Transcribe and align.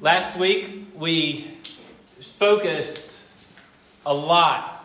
Last 0.00 0.36
week, 0.36 0.88
we 0.96 1.50
focused 2.20 3.16
a 4.04 4.12
lot 4.12 4.84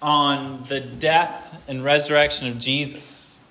on 0.00 0.64
the 0.68 0.78
death 0.78 1.64
and 1.68 1.82
resurrection 1.82 2.48
of 2.48 2.58
Jesus. 2.58 3.42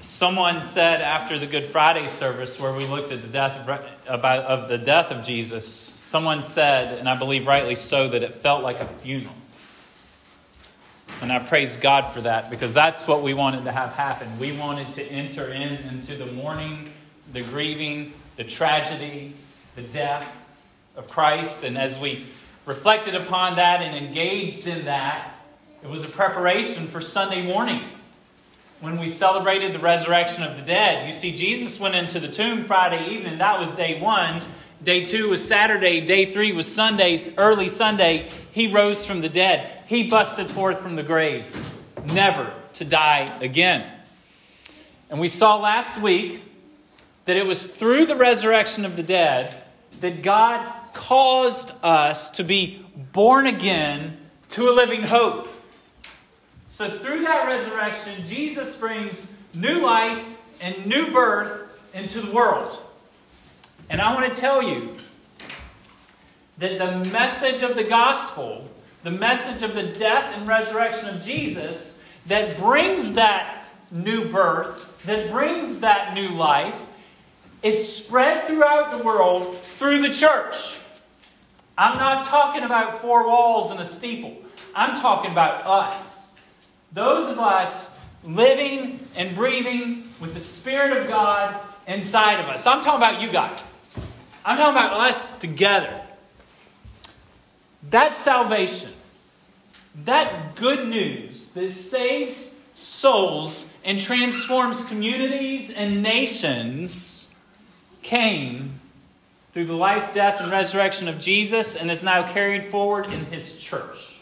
Someone 0.00 0.62
said 0.62 1.00
after 1.00 1.38
the 1.38 1.46
Good 1.46 1.66
Friday 1.66 2.06
service, 2.08 2.60
where 2.60 2.74
we 2.74 2.84
looked 2.84 3.12
at 3.12 3.22
the 3.22 3.28
death 3.28 3.56
of, 3.56 3.68
about, 4.06 4.44
of 4.44 4.68
the 4.68 4.76
death 4.76 5.10
of 5.10 5.24
Jesus, 5.24 5.66
someone 5.66 6.42
said, 6.42 6.98
and 6.98 7.08
I 7.08 7.16
believe 7.16 7.46
rightly 7.46 7.76
so, 7.76 8.08
that 8.08 8.22
it 8.22 8.34
felt 8.34 8.62
like 8.62 8.80
a 8.80 8.86
funeral. 8.86 9.34
And 11.22 11.32
I 11.32 11.38
praise 11.38 11.78
God 11.78 12.12
for 12.12 12.20
that 12.20 12.50
because 12.50 12.74
that's 12.74 13.06
what 13.06 13.22
we 13.22 13.32
wanted 13.32 13.64
to 13.64 13.72
have 13.72 13.94
happen. 13.94 14.38
We 14.38 14.52
wanted 14.52 14.92
to 14.92 15.02
enter 15.02 15.50
in 15.50 15.62
into 15.62 16.16
the 16.16 16.26
mourning, 16.26 16.90
the 17.32 17.40
grieving, 17.40 18.12
the 18.36 18.44
tragedy, 18.44 19.34
the 19.74 19.82
death 19.82 20.26
of 20.96 21.08
Christ. 21.08 21.64
And 21.64 21.76
as 21.78 21.98
we 21.98 22.24
reflected 22.66 23.14
upon 23.14 23.56
that 23.56 23.82
and 23.82 23.96
engaged 23.96 24.66
in 24.66 24.86
that, 24.86 25.34
it 25.82 25.88
was 25.88 26.04
a 26.04 26.08
preparation 26.08 26.86
for 26.86 27.00
Sunday 27.00 27.42
morning 27.42 27.82
when 28.80 28.98
we 28.98 29.08
celebrated 29.08 29.72
the 29.72 29.78
resurrection 29.78 30.42
of 30.42 30.56
the 30.56 30.62
dead. 30.62 31.06
You 31.06 31.12
see, 31.12 31.34
Jesus 31.34 31.78
went 31.78 31.94
into 31.94 32.20
the 32.20 32.28
tomb 32.28 32.64
Friday 32.64 33.10
evening. 33.10 33.38
That 33.38 33.58
was 33.58 33.72
day 33.74 34.00
one. 34.00 34.42
Day 34.82 35.04
two 35.04 35.30
was 35.30 35.46
Saturday. 35.46 36.00
Day 36.02 36.30
three 36.32 36.52
was 36.52 36.72
Sunday, 36.72 37.18
early 37.38 37.68
Sunday. 37.68 38.28
He 38.50 38.70
rose 38.70 39.06
from 39.06 39.22
the 39.22 39.28
dead. 39.28 39.70
He 39.86 40.10
busted 40.10 40.48
forth 40.48 40.80
from 40.80 40.96
the 40.96 41.02
grave, 41.02 41.54
never 42.12 42.52
to 42.74 42.84
die 42.84 43.34
again. 43.40 43.90
And 45.08 45.20
we 45.20 45.28
saw 45.28 45.58
last 45.58 46.00
week 46.00 46.42
that 47.24 47.36
it 47.36 47.46
was 47.46 47.66
through 47.66 48.06
the 48.06 48.16
resurrection 48.16 48.84
of 48.84 48.96
the 48.96 49.02
dead 49.02 49.56
that 50.00 50.22
God 50.22 50.70
caused 50.92 51.72
us 51.82 52.30
to 52.30 52.44
be 52.44 52.84
born 53.12 53.46
again 53.46 54.18
to 54.50 54.68
a 54.68 54.72
living 54.72 55.02
hope. 55.02 55.48
So, 56.66 56.88
through 56.98 57.22
that 57.22 57.46
resurrection, 57.46 58.26
Jesus 58.26 58.76
brings 58.76 59.36
new 59.54 59.84
life 59.84 60.22
and 60.60 60.86
new 60.86 61.12
birth 61.12 61.70
into 61.94 62.20
the 62.20 62.32
world. 62.32 62.80
And 63.88 64.00
I 64.00 64.14
want 64.14 64.32
to 64.32 64.40
tell 64.40 64.62
you 64.62 64.96
that 66.58 66.78
the 66.78 67.10
message 67.10 67.62
of 67.62 67.76
the 67.76 67.84
gospel, 67.84 68.68
the 69.02 69.10
message 69.10 69.62
of 69.62 69.74
the 69.74 69.92
death 69.92 70.36
and 70.36 70.46
resurrection 70.48 71.08
of 71.08 71.22
Jesus, 71.22 72.02
that 72.26 72.56
brings 72.56 73.14
that 73.14 73.64
new 73.90 74.28
birth, 74.30 74.90
that 75.04 75.30
brings 75.30 75.80
that 75.80 76.14
new 76.14 76.30
life, 76.30 76.80
is 77.64 77.96
spread 77.96 78.46
throughout 78.46 78.96
the 78.96 79.02
world 79.02 79.58
through 79.76 80.02
the 80.02 80.10
church. 80.10 80.78
I'm 81.76 81.98
not 81.98 82.24
talking 82.24 82.62
about 82.62 82.98
four 82.98 83.26
walls 83.26 83.72
and 83.72 83.80
a 83.80 83.86
steeple. 83.86 84.36
I'm 84.76 85.00
talking 85.00 85.32
about 85.32 85.66
us. 85.66 86.34
Those 86.92 87.30
of 87.30 87.40
us 87.40 87.96
living 88.22 89.00
and 89.16 89.34
breathing 89.34 90.08
with 90.20 90.34
the 90.34 90.40
Spirit 90.40 90.96
of 90.98 91.08
God 91.08 91.58
inside 91.86 92.38
of 92.38 92.46
us. 92.46 92.66
I'm 92.66 92.82
talking 92.82 92.98
about 92.98 93.20
you 93.22 93.32
guys. 93.32 93.90
I'm 94.44 94.58
talking 94.58 94.72
about 94.72 94.92
us 95.08 95.38
together. 95.38 96.02
That 97.90 98.16
salvation, 98.16 98.92
that 100.04 100.54
good 100.56 100.86
news 100.86 101.52
that 101.52 101.70
saves 101.70 102.58
souls 102.74 103.72
and 103.84 103.98
transforms 103.98 104.84
communities 104.84 105.70
and 105.70 106.02
nations 106.02 107.33
came 108.04 108.78
through 109.52 109.64
the 109.64 109.74
life, 109.74 110.12
death, 110.12 110.40
and 110.40 110.52
resurrection 110.52 111.08
of 111.08 111.18
Jesus 111.18 111.74
and 111.74 111.90
is 111.90 112.04
now 112.04 112.26
carried 112.26 112.64
forward 112.64 113.06
in 113.06 113.24
his 113.26 113.58
church. 113.58 114.20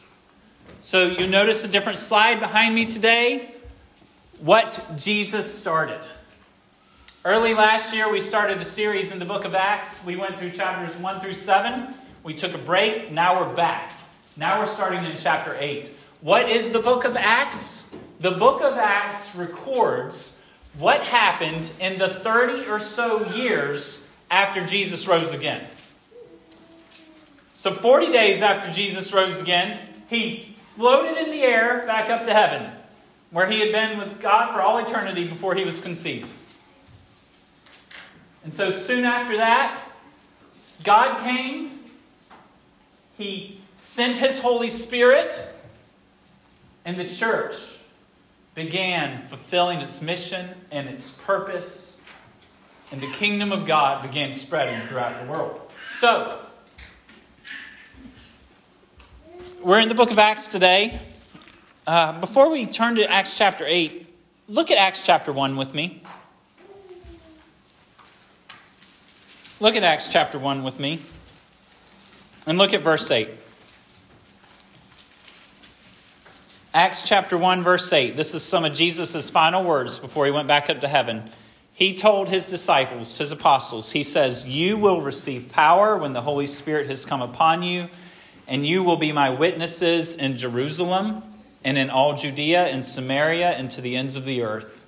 So 0.81 1.07
you 1.07 1.27
notice 1.27 1.65
a 1.65 1.69
different 1.69 1.99
slide 1.99 2.41
behind 2.41 2.75
me 2.75 2.87
today. 2.87 3.51
What 4.41 4.83
Jesus 4.97 5.53
started. 5.53 6.01
Early 7.25 7.55
last 7.55 7.95
year, 7.95 8.11
we 8.11 8.21
started 8.21 8.59
a 8.59 8.65
series 8.65 9.13
in 9.13 9.19
the 9.19 9.25
book 9.25 9.45
of 9.45 9.55
Acts. 9.55 10.05
We 10.05 10.17
went 10.17 10.39
through 10.39 10.51
chapters 10.51 10.97
1 10.97 11.21
through 11.21 11.35
7. 11.35 11.95
We 12.25 12.35
took 12.35 12.55
a 12.55 12.59
break. 12.59 13.13
Now 13.13 13.41
we're 13.41 13.55
back. 13.55 13.93
Now 14.37 14.61
we're 14.61 14.67
starting 14.67 15.05
in 15.05 15.17
chapter 15.17 15.57
8. 15.59 15.95
What 16.21 16.49
is 16.49 16.71
the 16.71 16.81
book 16.81 17.05
of 17.05 17.17
Acts? 17.17 17.89
The 18.21 18.33
book 18.33 18.63
of 18.63 18.75
Acts 18.75 19.35
records 19.35 20.39
what 20.79 21.03
happened 21.03 21.71
in 21.81 21.99
the 21.99 22.09
30 22.09 22.69
or 22.69 22.79
so 22.79 23.27
years 23.31 24.09
after 24.31 24.65
Jesus 24.65 25.07
rose 25.07 25.33
again. 25.33 25.67
So, 27.55 27.71
40 27.71 28.11
days 28.11 28.43
after 28.43 28.73
Jesus 28.73 29.13
rose 29.13 29.41
again, 29.41 29.79
he 30.09 30.55
floated 30.57 31.23
in 31.23 31.31
the 31.31 31.43
air 31.43 31.85
back 31.87 32.11
up 32.11 32.25
to 32.25 32.33
heaven, 32.33 32.71
where 33.31 33.47
he 33.47 33.61
had 33.61 33.73
been 33.73 33.99
with 33.99 34.21
God 34.21 34.53
for 34.53 34.61
all 34.61 34.79
eternity 34.79 35.29
before 35.29 35.55
he 35.55 35.65
was 35.65 35.79
conceived. 35.79 36.33
And 38.43 38.53
so, 38.53 38.71
soon 38.71 39.05
after 39.05 39.37
that, 39.37 39.79
God 40.83 41.21
came, 41.23 41.79
he 43.17 43.61
sent 43.77 44.17
his 44.17 44.41
Holy 44.41 44.69
Spirit, 44.69 45.47
and 46.85 46.97
the 46.97 47.09
church 47.09 47.55
began 48.55 49.19
fulfilling 49.19 49.81
its 49.81 50.03
mission 50.03 50.51
and 50.71 50.89
its 50.89 51.11
purpose, 51.11 52.03
and 52.91 53.01
the 53.01 53.07
kingdom 53.09 53.53
of 53.53 53.65
God 53.65 54.03
began 54.03 54.33
spreading 54.33 54.87
throughout 54.89 55.25
the 55.25 55.31
world. 55.31 55.61
So, 55.87 56.39
we're 59.63 59.81
in 59.81 59.89
the 59.89 59.95
book 59.95 60.11
of 60.11 60.19
Acts 60.19 60.49
today. 60.49 61.01
Uh, 61.87 62.21
before 62.21 62.51
we 62.51 62.67
turn 62.67 62.97
to 62.97 63.11
Acts 63.11 63.37
chapter 63.37 63.65
8, 63.67 64.07
look 64.49 64.71
at 64.71 64.79
Acts 64.79 65.03
chapter 65.03 65.33
1 65.33 65.57
with 65.57 65.73
me. 65.73 66.03
Look 69.61 69.77
at 69.77 69.85
Acts 69.85 70.13
chapter 70.13 70.39
1 70.39 70.65
with 70.65 70.79
me. 70.79 71.01
And 72.47 72.59
look 72.59 72.73
at 72.73 72.83
verse 72.83 73.11
8. 73.11 73.29
Acts 76.75 77.03
chapter 77.03 77.37
1, 77.37 77.63
verse 77.63 77.93
8. 77.93 78.17
This 78.17 78.33
is 78.33 78.43
some 78.43 78.65
of 78.65 78.73
Jesus' 78.73 79.29
final 79.29 79.63
words 79.63 79.99
before 79.99 80.25
he 80.25 80.31
went 80.31 80.49
back 80.49 80.71
up 80.71 80.81
to 80.81 80.89
heaven. 80.89 81.25
He 81.75 81.93
told 81.93 82.31
his 82.31 82.47
disciples, 82.47 83.19
his 83.19 83.31
apostles, 83.31 83.91
he 83.91 84.03
says, 84.03 84.49
You 84.49 84.79
will 84.79 85.03
receive 85.03 85.53
power 85.53 85.99
when 85.99 86.15
the 86.15 86.23
Holy 86.23 86.47
Spirit 86.47 86.87
has 86.87 87.05
come 87.05 87.21
upon 87.21 87.63
you, 87.63 87.89
and 88.49 88.67
you 88.67 88.83
will 88.83 88.97
be 88.97 89.13
my 89.13 89.29
witnesses 89.29 90.15
in 90.15 90.39
Jerusalem 90.39 91.23
and 91.63 91.77
in 91.77 91.91
all 91.91 92.15
Judea 92.15 92.65
and 92.65 92.83
Samaria 92.83 93.51
and 93.51 93.71
to 93.73 93.83
the 93.83 93.95
ends 93.95 94.17
of 94.17 94.25
the 94.25 94.41
earth. 94.41 94.83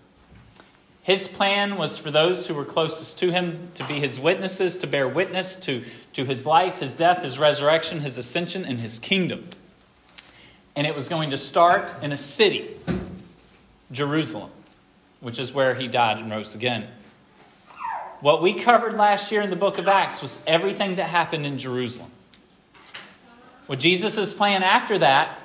His 1.03 1.28
plan 1.28 1.77
was 1.77 1.99
for 1.99 2.11
those 2.11 2.47
who 2.47 2.55
were 2.55 2.65
closest 2.65 3.19
to 3.19 3.31
him 3.31 3.69
to 3.75 3.84
be 3.84 4.01
his 4.01 4.19
witnesses, 4.19 4.78
to 4.78 4.87
bear 4.87 5.06
witness 5.06 5.56
to, 5.56 5.84
to 6.15 6.25
his 6.25 6.47
life, 6.47 6.77
his 6.77 6.95
death, 6.95 7.22
his 7.22 7.39
resurrection, 7.39 8.01
his 8.01 8.16
ascension, 8.16 8.65
and 8.65 8.81
his 8.81 8.99
kingdom 8.99 9.51
and 10.76 10.86
it 10.86 10.94
was 10.94 11.08
going 11.08 11.30
to 11.30 11.36
start 11.36 11.88
in 12.02 12.12
a 12.12 12.16
city, 12.16 12.76
Jerusalem, 13.92 14.50
which 15.20 15.38
is 15.38 15.52
where 15.52 15.74
he 15.74 15.88
died 15.88 16.18
and 16.18 16.30
rose 16.30 16.54
again. 16.54 16.88
What 18.20 18.42
we 18.42 18.54
covered 18.54 18.94
last 18.94 19.30
year 19.30 19.42
in 19.42 19.50
the 19.50 19.56
book 19.56 19.78
of 19.78 19.86
Acts 19.86 20.22
was 20.22 20.42
everything 20.46 20.96
that 20.96 21.08
happened 21.08 21.46
in 21.46 21.58
Jerusalem. 21.58 22.10
What 23.66 23.78
Jesus' 23.78 24.32
plan 24.32 24.62
after 24.62 24.98
that 24.98 25.38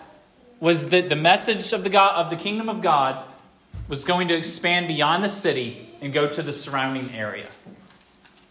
was 0.60 0.90
that 0.90 1.10
the 1.10 1.16
message 1.16 1.72
of 1.74 1.84
the, 1.84 1.90
God, 1.90 2.16
of 2.16 2.30
the 2.30 2.36
kingdom 2.36 2.70
of 2.70 2.82
God 2.82 3.24
was 3.88 4.06
going 4.06 4.28
to 4.30 4.36
expand 4.36 4.88
beyond 4.88 5.24
the 5.24 5.30
city 5.30 5.90
and 6.02 6.14
go 6.14 6.30
to 6.30 6.42
the 6.42 6.54
surrounding 6.54 7.14
area. 7.14 7.48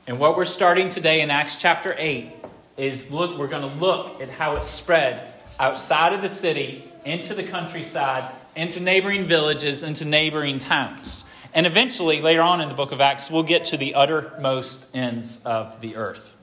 And 0.06 0.18
what 0.18 0.36
we're 0.36 0.44
starting 0.44 0.88
today 0.88 1.20
in 1.20 1.30
Acts 1.30 1.56
chapter 1.56 1.94
8 1.96 2.32
is 2.76 3.10
look, 3.10 3.38
we're 3.38 3.48
going 3.48 3.62
to 3.62 3.78
look 3.78 4.20
at 4.20 4.30
how 4.30 4.56
it 4.56 4.64
spread 4.64 5.32
outside 5.58 6.12
of 6.12 6.22
the 6.22 6.28
city, 6.28 6.84
into 7.04 7.34
the 7.34 7.42
countryside, 7.42 8.30
into 8.54 8.80
neighboring 8.80 9.26
villages, 9.26 9.82
into 9.82 10.04
neighboring 10.04 10.58
towns. 10.58 11.24
And 11.54 11.66
eventually, 11.66 12.20
later 12.20 12.42
on 12.42 12.60
in 12.60 12.68
the 12.68 12.74
book 12.74 12.92
of 12.92 13.00
Acts, 13.00 13.30
we'll 13.30 13.42
get 13.42 13.66
to 13.66 13.76
the 13.76 13.94
uttermost 13.94 14.86
ends 14.94 15.42
of 15.44 15.80
the 15.80 15.96
earth. 15.96 16.34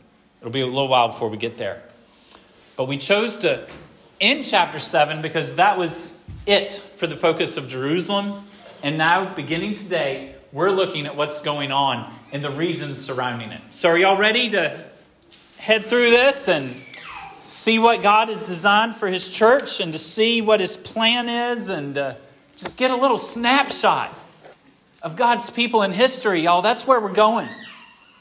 It'll 0.41 0.51
be 0.51 0.61
a 0.61 0.65
little 0.65 0.87
while 0.87 1.09
before 1.09 1.29
we 1.29 1.37
get 1.37 1.57
there. 1.57 1.83
But 2.75 2.87
we 2.87 2.97
chose 2.97 3.39
to 3.39 3.67
end 4.19 4.45
chapter 4.45 4.79
7 4.79 5.21
because 5.21 5.55
that 5.55 5.77
was 5.77 6.19
it 6.45 6.73
for 6.97 7.07
the 7.07 7.17
focus 7.17 7.57
of 7.57 7.67
Jerusalem. 7.67 8.47
And 8.83 8.97
now, 8.97 9.33
beginning 9.33 9.73
today, 9.73 10.35
we're 10.51 10.71
looking 10.71 11.05
at 11.05 11.15
what's 11.15 11.41
going 11.41 11.71
on 11.71 12.13
in 12.31 12.41
the 12.41 12.51
regions 12.51 12.99
surrounding 12.99 13.51
it. 13.51 13.61
So, 13.69 13.89
are 13.89 13.97
y'all 13.97 14.17
ready 14.17 14.49
to 14.51 14.79
head 15.57 15.89
through 15.89 16.11
this 16.11 16.47
and 16.47 16.69
see 17.55 17.79
what 17.79 18.03
God 18.03 18.27
has 18.27 18.47
designed 18.47 18.95
for 18.95 19.07
His 19.07 19.27
church 19.27 19.79
and 19.79 19.93
to 19.93 19.99
see 19.99 20.41
what 20.41 20.59
His 20.59 20.75
plan 20.75 21.29
is 21.29 21.69
and 21.69 21.97
uh, 21.97 22.15
just 22.57 22.77
get 22.77 22.91
a 22.91 22.95
little 22.95 23.17
snapshot 23.17 24.13
of 25.01 25.15
God's 25.15 25.49
people 25.49 25.81
in 25.81 25.91
history, 25.91 26.41
y'all. 26.41 26.61
That's 26.61 26.85
where 26.85 26.99
we're 26.99 27.13
going. 27.13 27.47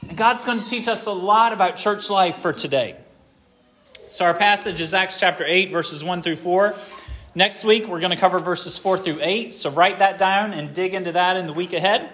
And 0.09 0.17
God's 0.17 0.45
going 0.45 0.61
to 0.61 0.67
teach 0.67 0.87
us 0.87 1.07
a 1.07 1.13
lot 1.13 1.53
about 1.53 1.77
church 1.77 2.09
life 2.11 2.37
for 2.37 2.53
today. 2.53 2.97
So, 4.09 4.25
our 4.25 4.35
passage 4.35 4.81
is 4.81 4.95
Acts 4.95 5.19
chapter 5.19 5.45
8, 5.45 5.73
verses 5.73 6.05
1 6.05 6.23
through 6.23 6.37
4. 6.37 6.75
Next 7.35 7.65
week, 7.65 7.89
we're 7.89 8.01
going 8.01 8.11
to 8.11 8.17
cover 8.17 8.39
verses 8.39 8.79
4 8.79 8.99
through 8.99 9.19
8. 9.21 9.55
So, 9.55 9.71
write 9.71 9.99
that 9.99 10.19
down 10.19 10.53
and 10.53 10.73
dig 10.73 10.95
into 10.95 11.13
that 11.13 11.37
in 11.37 11.47
the 11.47 11.53
week 11.53 11.73
ahead. 11.73 12.09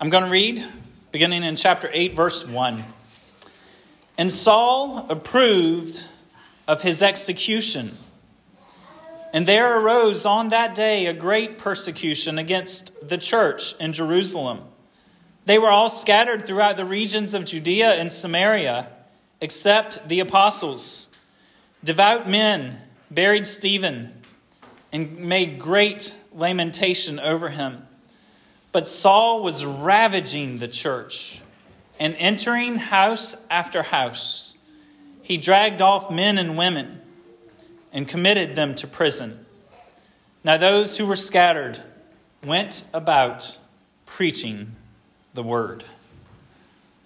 I'm 0.00 0.08
going 0.08 0.24
to 0.24 0.30
read 0.30 0.66
beginning 1.12 1.44
in 1.44 1.56
chapter 1.56 1.90
8, 1.92 2.14
verse 2.14 2.46
1. 2.46 2.84
And 4.16 4.32
Saul 4.32 5.06
approved 5.08 6.04
of 6.68 6.82
his 6.82 7.02
execution. 7.02 7.96
And 9.32 9.48
there 9.48 9.80
arose 9.80 10.24
on 10.24 10.50
that 10.50 10.74
day 10.76 11.06
a 11.06 11.12
great 11.12 11.58
persecution 11.58 12.38
against 12.38 12.92
the 13.08 13.18
church 13.18 13.74
in 13.80 13.92
Jerusalem. 13.92 14.60
They 15.46 15.58
were 15.58 15.70
all 15.70 15.90
scattered 15.90 16.46
throughout 16.46 16.76
the 16.76 16.84
regions 16.84 17.34
of 17.34 17.44
Judea 17.44 17.94
and 17.94 18.10
Samaria, 18.10 18.88
except 19.40 20.08
the 20.08 20.20
apostles. 20.20 21.08
Devout 21.82 22.28
men 22.28 22.80
buried 23.10 23.46
Stephen 23.46 24.12
and 24.92 25.18
made 25.18 25.58
great 25.58 26.14
lamentation 26.32 27.18
over 27.18 27.50
him. 27.50 27.86
But 28.70 28.88
Saul 28.88 29.42
was 29.42 29.64
ravaging 29.64 30.58
the 30.58 30.68
church 30.68 31.42
and 31.98 32.14
entering 32.18 32.76
house 32.76 33.36
after 33.50 33.82
house. 33.84 34.54
He 35.22 35.36
dragged 35.36 35.80
off 35.80 36.10
men 36.10 36.38
and 36.38 36.58
women 36.58 37.00
and 37.92 38.08
committed 38.08 38.56
them 38.56 38.74
to 38.76 38.86
prison. 38.86 39.46
Now, 40.42 40.58
those 40.58 40.98
who 40.98 41.06
were 41.06 41.16
scattered 41.16 41.82
went 42.44 42.84
about 42.92 43.56
preaching 44.04 44.76
the 45.32 45.42
word. 45.42 45.84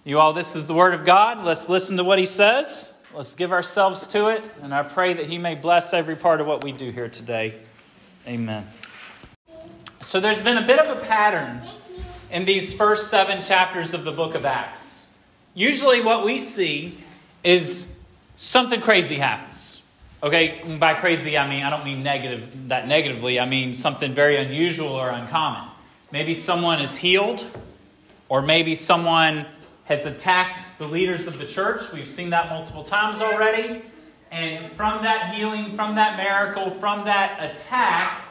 You 0.03 0.19
all, 0.19 0.33
this 0.33 0.55
is 0.55 0.67
the 0.67 0.73
word 0.73 0.93
of 0.93 1.05
God. 1.05 1.43
Let's 1.45 1.69
listen 1.69 1.97
to 1.97 2.03
what 2.03 2.19
he 2.19 2.25
says. 2.25 2.93
Let's 3.13 3.35
give 3.35 3.51
ourselves 3.51 4.07
to 4.07 4.27
it. 4.29 4.49
And 4.61 4.73
I 4.73 4.83
pray 4.83 5.13
that 5.13 5.27
he 5.27 5.37
may 5.37 5.55
bless 5.55 5.93
every 5.93 6.15
part 6.15 6.41
of 6.41 6.47
what 6.47 6.63
we 6.63 6.71
do 6.71 6.89
here 6.89 7.09
today. 7.09 7.55
Amen. 8.27 8.67
So 10.01 10.19
there's 10.19 10.41
been 10.41 10.57
a 10.57 10.65
bit 10.65 10.79
of 10.79 10.97
a 10.97 11.01
pattern 11.01 11.61
in 12.31 12.45
these 12.45 12.73
first 12.73 13.09
seven 13.09 13.41
chapters 13.41 13.93
of 13.93 14.03
the 14.03 14.11
book 14.11 14.35
of 14.35 14.45
Acts. 14.45 15.11
Usually, 15.53 16.01
what 16.01 16.23
we 16.23 16.37
see 16.37 16.97
is 17.43 17.91
something 18.35 18.81
crazy 18.81 19.15
happens. 19.15 19.83
Okay, 20.21 20.77
by 20.79 20.95
crazy, 20.95 21.37
I 21.37 21.49
mean, 21.49 21.63
I 21.63 21.69
don't 21.69 21.85
mean 21.85 22.03
negative, 22.03 22.67
that 22.67 22.87
negatively. 22.87 23.39
I 23.39 23.45
mean 23.45 23.73
something 23.73 24.11
very 24.11 24.35
unusual 24.37 24.89
or 24.89 25.09
uncommon. 25.09 25.69
Maybe 26.11 26.33
someone 26.33 26.81
is 26.81 26.97
healed 26.97 27.45
or 28.27 28.41
maybe 28.41 28.75
someone 28.75 29.45
has 29.85 30.05
attacked 30.05 30.59
the 30.77 30.85
leaders 30.85 31.25
of 31.25 31.37
the 31.37 31.45
church. 31.45 31.91
We've 31.93 32.07
seen 32.07 32.31
that 32.31 32.49
multiple 32.49 32.83
times 32.83 33.21
already. 33.21 33.81
And 34.31 34.65
from 34.73 35.03
that 35.03 35.33
healing, 35.33 35.71
from 35.71 35.95
that 35.95 36.17
miracle, 36.17 36.69
from 36.69 37.05
that 37.05 37.51
attack, 37.51 38.21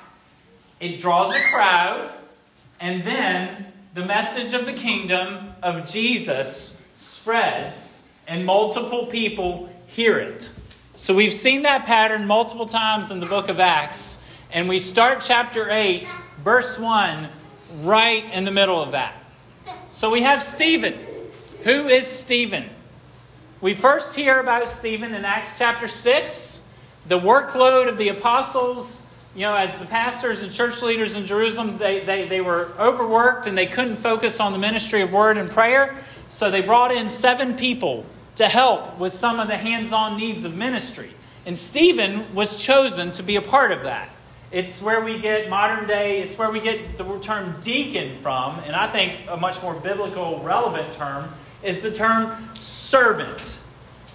it 0.79 0.99
draws 1.01 1.35
a 1.35 1.41
crowd. 1.51 2.12
And 2.81 3.03
then 3.03 3.73
the 3.94 4.05
message 4.05 4.52
of 4.52 4.67
the 4.67 4.73
kingdom 4.73 5.52
of 5.62 5.88
Jesus 5.88 6.81
spreads, 6.94 8.11
and 8.26 8.44
multiple 8.44 9.06
people 9.06 9.70
hear 9.87 10.19
it. 10.19 10.52
So 10.94 11.14
we've 11.14 11.32
seen 11.32 11.62
that 11.62 11.87
pattern 11.87 12.26
multiple 12.26 12.67
times 12.67 13.11
in 13.11 13.20
the 13.20 13.26
book 13.26 13.49
of 13.49 13.61
Acts. 13.61 14.19
And 14.50 14.69
we 14.69 14.79
start 14.79 15.23
chapter 15.25 15.70
8, 15.70 16.06
verse 16.43 16.79
1, 16.79 17.29
right 17.82 18.25
in 18.32 18.44
the 18.44 18.50
middle 18.50 18.82
of 18.82 18.93
that. 18.93 19.14
So 19.91 20.11
we 20.11 20.23
have 20.23 20.43
Stephen. 20.43 20.99
Who 21.64 21.88
is 21.88 22.06
Stephen? 22.06 22.69
We 23.61 23.75
first 23.75 24.14
hear 24.14 24.38
about 24.38 24.69
Stephen 24.69 25.14
in 25.14 25.25
Acts 25.25 25.58
chapter 25.58 25.87
6. 25.87 26.62
The 27.06 27.19
workload 27.19 27.88
of 27.88 27.96
the 27.96 28.08
apostles, 28.08 29.05
you 29.38 29.44
know, 29.44 29.55
as 29.55 29.79
the 29.79 29.87
pastors 29.87 30.43
and 30.43 30.50
church 30.50 30.82
leaders 30.82 31.14
in 31.14 31.25
Jerusalem, 31.25 31.79
they, 31.79 32.00
they, 32.00 32.26
they 32.26 32.40
were 32.40 32.73
overworked 32.76 33.46
and 33.46 33.56
they 33.56 33.67
couldn't 33.67 33.99
focus 33.99 34.40
on 34.40 34.50
the 34.50 34.58
ministry 34.58 35.00
of 35.00 35.12
word 35.12 35.38
and 35.38 35.49
prayer. 35.49 35.94
So 36.26 36.50
they 36.50 36.61
brought 36.61 36.90
in 36.90 37.08
seven 37.08 37.55
people 37.55 38.05
to 38.35 38.49
help 38.49 38.99
with 38.99 39.12
some 39.12 39.38
of 39.38 39.46
the 39.46 39.56
hands 39.56 39.93
on 39.93 40.17
needs 40.17 40.44
of 40.44 40.56
ministry. 40.56 41.12
And 41.46 41.56
Stephen 41.56 42.35
was 42.35 42.56
chosen 42.56 43.12
to 43.12 43.23
be 43.23 43.37
a 43.37 43.40
part 43.40 43.70
of 43.70 43.85
that. 43.85 44.11
It's 44.50 44.82
where 44.82 45.02
we 45.02 45.20
get 45.20 45.49
modern 45.49 45.87
day, 45.87 46.20
it's 46.20 46.37
where 46.37 46.50
we 46.50 46.58
get 46.58 46.99
the 46.99 47.05
term 47.20 47.61
deacon 47.61 48.17
from, 48.17 48.58
and 48.64 48.75
I 48.75 48.91
think 48.91 49.20
a 49.29 49.37
much 49.37 49.62
more 49.62 49.75
biblical, 49.75 50.41
relevant 50.43 50.93
term 50.94 51.32
is 51.62 51.81
the 51.81 51.93
term 51.93 52.34
servant. 52.58 53.61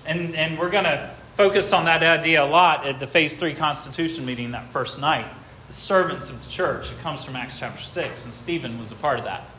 And, 0.05 0.35
and 0.35 0.59
we're 0.59 0.69
going 0.69 0.83
to 0.83 1.15
focus 1.35 1.73
on 1.73 1.85
that 1.85 2.03
idea 2.03 2.43
a 2.43 2.45
lot 2.45 2.85
at 2.85 2.99
the 2.99 3.07
Phase 3.07 3.37
3 3.37 3.53
Constitution 3.55 4.25
meeting 4.25 4.51
that 4.51 4.69
first 4.69 4.99
night. 4.99 5.25
The 5.67 5.73
servants 5.73 6.29
of 6.29 6.43
the 6.43 6.49
church. 6.49 6.91
It 6.91 6.99
comes 6.99 7.23
from 7.25 7.35
Acts 7.35 7.59
chapter 7.59 7.81
6, 7.81 8.25
and 8.25 8.33
Stephen 8.33 8.77
was 8.77 8.91
a 8.91 8.95
part 8.95 9.19
of 9.19 9.25
that. 9.25 9.49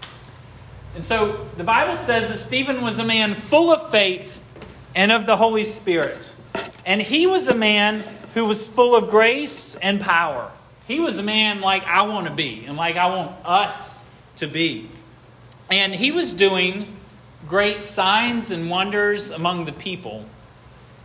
And 0.94 1.03
so 1.03 1.49
the 1.56 1.65
Bible 1.65 1.97
says 1.97 2.31
that 2.31 2.37
Stephen 2.37 2.82
was 2.82 2.99
a 2.99 3.05
man 3.05 3.35
full 3.35 3.73
of 3.73 3.91
faith 3.91 4.43
and 4.94 5.11
of 5.11 5.26
the 5.26 5.37
Holy 5.37 5.65
Spirit. 5.65 6.32
And 6.87 7.03
he 7.03 7.26
was 7.26 7.49
a 7.49 7.56
man 7.56 8.05
who 8.35 8.44
was 8.44 8.69
full 8.69 8.94
of 8.94 9.11
grace 9.11 9.75
and 9.77 10.00
power. 10.00 10.53
He 10.87 11.00
was 11.00 11.19
a 11.19 11.23
man 11.23 11.61
like 11.61 11.85
I 11.85 12.03
want 12.03 12.27
to 12.27 12.32
be 12.32 12.65
and 12.67 12.77
like 12.77 12.97
I 12.97 13.06
want 13.06 13.35
us 13.44 14.05
to 14.37 14.47
be. 14.47 14.88
And 15.70 15.94
he 15.94 16.12
was 16.12 16.35
doing 16.35 16.94
great 17.49 17.82
signs 17.82 18.50
and 18.50 18.70
wonders 18.70 19.31
among 19.31 19.65
the 19.65 19.73
people. 19.73 20.27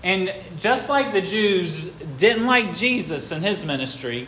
And 0.03 0.33
just 0.57 0.89
like 0.89 1.11
the 1.11 1.21
Jews 1.21 1.87
didn't 2.17 2.47
like 2.47 2.75
Jesus 2.75 3.31
in 3.31 3.41
his 3.41 3.65
ministry, 3.65 4.27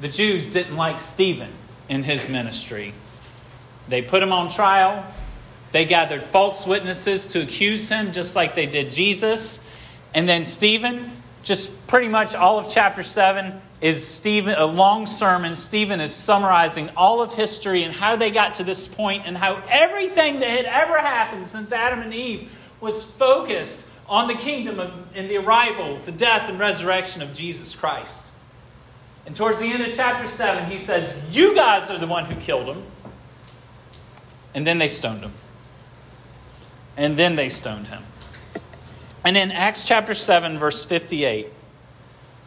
the 0.00 0.08
Jews 0.08 0.46
didn't 0.46 0.76
like 0.76 1.00
Stephen 1.00 1.50
in 1.88 2.02
his 2.02 2.28
ministry. 2.28 2.94
They 3.88 4.00
put 4.00 4.22
him 4.22 4.32
on 4.32 4.48
trial. 4.48 5.04
They 5.72 5.84
gathered 5.84 6.22
false 6.22 6.66
witnesses 6.66 7.28
to 7.28 7.42
accuse 7.42 7.88
him, 7.88 8.12
just 8.12 8.34
like 8.34 8.54
they 8.54 8.66
did 8.66 8.90
Jesus. 8.90 9.62
And 10.14 10.28
then 10.28 10.44
Stephen, 10.44 11.10
just 11.42 11.86
pretty 11.86 12.08
much 12.08 12.34
all 12.34 12.58
of 12.58 12.70
chapter 12.70 13.02
7, 13.02 13.60
is 13.82 14.06
Stephen, 14.06 14.54
a 14.54 14.64
long 14.64 15.06
sermon. 15.06 15.56
Stephen 15.56 16.00
is 16.00 16.14
summarizing 16.14 16.88
all 16.96 17.20
of 17.20 17.34
history 17.34 17.82
and 17.82 17.94
how 17.94 18.16
they 18.16 18.30
got 18.30 18.54
to 18.54 18.64
this 18.64 18.86
point 18.86 19.24
and 19.26 19.36
how 19.36 19.62
everything 19.68 20.40
that 20.40 20.48
had 20.48 20.66
ever 20.66 20.98
happened 20.98 21.46
since 21.46 21.72
Adam 21.72 22.00
and 22.00 22.14
Eve 22.14 22.50
was 22.80 23.04
focused 23.04 23.86
on 24.08 24.26
the 24.26 24.34
kingdom 24.34 24.78
of, 24.80 24.92
and 25.14 25.28
the 25.28 25.38
arrival, 25.38 25.98
the 26.04 26.12
death, 26.12 26.48
and 26.48 26.58
resurrection 26.58 27.22
of 27.22 27.32
Jesus 27.32 27.74
Christ. 27.74 28.32
And 29.26 29.36
towards 29.36 29.60
the 29.60 29.66
end 29.66 29.82
of 29.82 29.94
chapter 29.94 30.26
7, 30.26 30.70
he 30.70 30.78
says, 30.78 31.16
You 31.30 31.54
guys 31.54 31.90
are 31.90 31.98
the 31.98 32.06
one 32.06 32.24
who 32.24 32.34
killed 32.40 32.66
him. 32.66 32.82
And 34.54 34.66
then 34.66 34.78
they 34.78 34.88
stoned 34.88 35.22
him. 35.22 35.32
And 36.96 37.16
then 37.16 37.36
they 37.36 37.48
stoned 37.48 37.86
him. 37.88 38.02
And 39.24 39.36
in 39.36 39.52
Acts 39.52 39.86
chapter 39.86 40.14
7, 40.14 40.58
verse 40.58 40.84
58, 40.84 41.48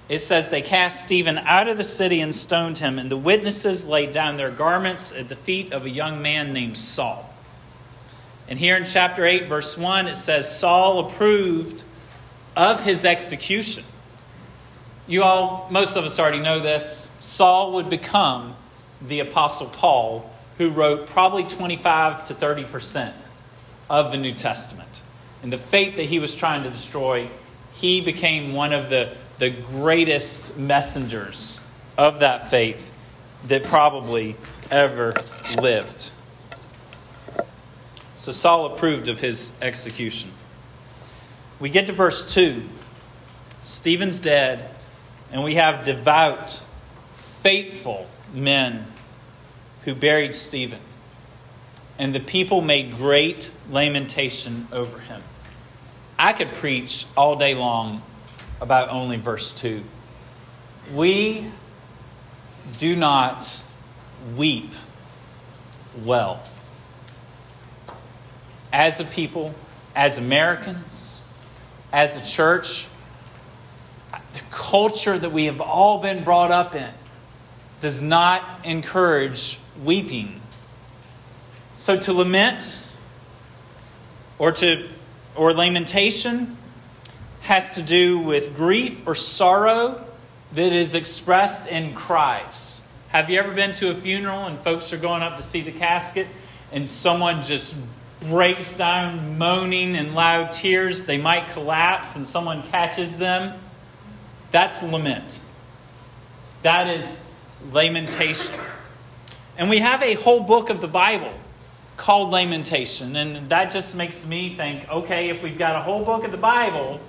it 0.07 0.19
says 0.19 0.49
they 0.49 0.61
cast 0.61 1.03
Stephen 1.03 1.37
out 1.39 1.67
of 1.67 1.77
the 1.77 1.83
city 1.83 2.19
and 2.19 2.35
stoned 2.35 2.77
him, 2.77 2.99
and 2.99 3.09
the 3.09 3.17
witnesses 3.17 3.85
laid 3.85 4.11
down 4.11 4.37
their 4.37 4.51
garments 4.51 5.11
at 5.11 5.29
the 5.29 5.35
feet 5.35 5.73
of 5.73 5.85
a 5.85 5.89
young 5.89 6.21
man 6.21 6.53
named 6.53 6.77
Saul. 6.77 7.33
And 8.47 8.59
here 8.59 8.77
in 8.77 8.85
chapter 8.85 9.25
8, 9.25 9.47
verse 9.47 9.77
1, 9.77 10.07
it 10.07 10.15
says 10.15 10.59
Saul 10.59 11.07
approved 11.07 11.83
of 12.55 12.83
his 12.83 13.05
execution. 13.05 13.83
You 15.07 15.23
all, 15.23 15.67
most 15.69 15.95
of 15.95 16.05
us 16.05 16.19
already 16.19 16.39
know 16.39 16.59
this. 16.59 17.11
Saul 17.19 17.73
would 17.73 17.89
become 17.89 18.55
the 19.01 19.19
Apostle 19.19 19.67
Paul, 19.67 20.31
who 20.57 20.69
wrote 20.69 21.07
probably 21.07 21.43
25 21.43 22.25
to 22.25 22.33
30 22.33 22.63
percent 22.65 23.27
of 23.89 24.11
the 24.11 24.17
New 24.17 24.33
Testament. 24.33 25.01
And 25.43 25.51
the 25.51 25.57
faith 25.57 25.95
that 25.97 26.05
he 26.05 26.19
was 26.19 26.33
trying 26.33 26.63
to 26.63 26.69
destroy, 26.69 27.29
he 27.73 28.01
became 28.01 28.53
one 28.53 28.73
of 28.73 28.89
the 28.89 29.15
the 29.37 29.49
greatest 29.49 30.57
messengers 30.57 31.59
of 31.97 32.19
that 32.19 32.49
faith 32.49 32.81
that 33.47 33.63
probably 33.63 34.35
ever 34.71 35.13
lived. 35.61 36.09
So 38.15 38.31
Saul 38.31 38.67
approved 38.67 39.09
of 39.09 39.19
his 39.19 39.51
execution. 39.61 40.31
We 41.59 41.69
get 41.69 41.87
to 41.87 41.93
verse 41.93 42.33
2. 42.33 42.63
Stephen's 43.61 44.19
dead, 44.19 44.69
and 45.33 45.43
we 45.43 45.55
have 45.55 45.83
devout, 45.83 46.61
faithful 47.17 48.07
men 48.33 48.87
who 49.83 49.93
buried 49.93 50.33
Stephen. 50.33 50.79
And 51.99 52.15
the 52.15 52.21
people 52.21 52.61
made 52.61 52.95
great 52.95 53.51
lamentation 53.69 54.69
over 54.71 54.99
him. 54.99 55.21
I 56.17 56.31
could 56.31 56.53
preach 56.53 57.05
all 57.17 57.35
day 57.35 57.53
long 57.53 58.01
about 58.61 58.87
only 58.89 59.17
verse 59.17 59.51
2. 59.51 59.83
We 60.93 61.51
do 62.79 62.95
not 62.95 63.61
weep 64.37 64.71
well 66.05 66.41
as 68.75 68.99
a 68.99 69.05
people, 69.05 69.55
as 69.95 70.17
Americans, 70.17 71.21
as 71.93 72.17
a 72.17 72.25
church, 72.25 72.87
the 74.11 74.41
culture 74.51 75.17
that 75.17 75.31
we 75.31 75.45
have 75.45 75.61
all 75.61 76.01
been 76.01 76.25
brought 76.25 76.51
up 76.51 76.75
in 76.75 76.91
does 77.79 78.01
not 78.01 78.65
encourage 78.65 79.59
weeping. 79.81 80.41
So 81.73 81.97
to 81.97 82.11
lament 82.11 82.83
or 84.39 84.51
to 84.51 84.89
or 85.37 85.53
lamentation 85.53 86.57
has 87.41 87.69
to 87.75 87.81
do 87.81 88.19
with 88.19 88.57
grief 88.57 89.07
or 89.07 89.15
sorrow 89.15 90.05
that 90.51 90.73
is 90.73 90.95
expressed 90.95 91.65
in 91.67 91.95
cries. 91.95 92.81
Have 93.07 93.29
you 93.29 93.39
ever 93.39 93.53
been 93.53 93.71
to 93.75 93.91
a 93.91 93.95
funeral 93.95 94.47
and 94.47 94.59
folks 94.59 94.91
are 94.91 94.97
going 94.97 95.21
up 95.23 95.37
to 95.37 95.43
see 95.43 95.61
the 95.61 95.71
casket 95.71 96.27
and 96.73 96.89
someone 96.89 97.41
just 97.41 97.77
breaks 98.21 98.73
down 98.73 99.37
moaning 99.37 99.95
in 99.95 100.13
loud 100.13 100.51
tears? 100.51 101.05
They 101.05 101.17
might 101.17 101.49
collapse 101.49 102.15
and 102.15 102.25
someone 102.25 102.63
catches 102.63 103.17
them. 103.17 103.59
That's 104.51 104.81
lament. 104.83 105.41
That 106.63 106.87
is 106.87 107.21
lamentation. 107.71 108.53
And 109.57 109.69
we 109.69 109.79
have 109.79 110.01
a 110.01 110.15
whole 110.15 110.41
book 110.41 110.69
of 110.69 110.81
the 110.81 110.87
Bible 110.87 111.33
called 111.97 112.31
Lamentation. 112.31 113.15
And 113.15 113.49
that 113.49 113.71
just 113.71 113.95
makes 113.95 114.25
me 114.25 114.55
think 114.55 114.89
okay, 114.89 115.29
if 115.29 115.43
we've 115.43 115.57
got 115.57 115.75
a 115.75 115.81
whole 115.81 116.03
book 116.03 116.23
of 116.23 116.31
the 116.31 116.37
Bible 116.37 116.99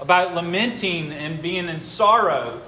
about 0.00 0.34
lamenting 0.34 1.12
and 1.12 1.40
being 1.40 1.68
in 1.68 1.80
sorrow, 1.80 2.60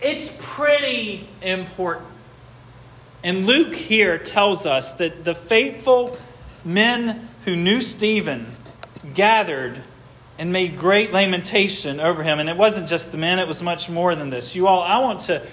it's 0.00 0.36
pretty 0.40 1.28
important. 1.40 2.08
And 3.24 3.46
Luke 3.46 3.74
here 3.74 4.18
tells 4.18 4.66
us 4.66 4.94
that 4.94 5.24
the 5.24 5.34
faithful 5.34 6.16
men 6.64 7.28
who 7.44 7.56
knew 7.56 7.80
Stephen 7.80 8.46
gathered 9.14 9.82
and 10.38 10.52
made 10.52 10.78
great 10.78 11.12
lamentation 11.12 12.00
over 12.00 12.22
him. 12.22 12.38
And 12.38 12.48
it 12.48 12.56
wasn't 12.56 12.88
just 12.88 13.12
the 13.12 13.18
men, 13.18 13.38
it 13.38 13.48
was 13.48 13.62
much 13.62 13.88
more 13.88 14.14
than 14.14 14.30
this. 14.30 14.54
You 14.54 14.66
all, 14.66 14.82
I 14.82 14.98
want 14.98 15.20
to 15.20 15.46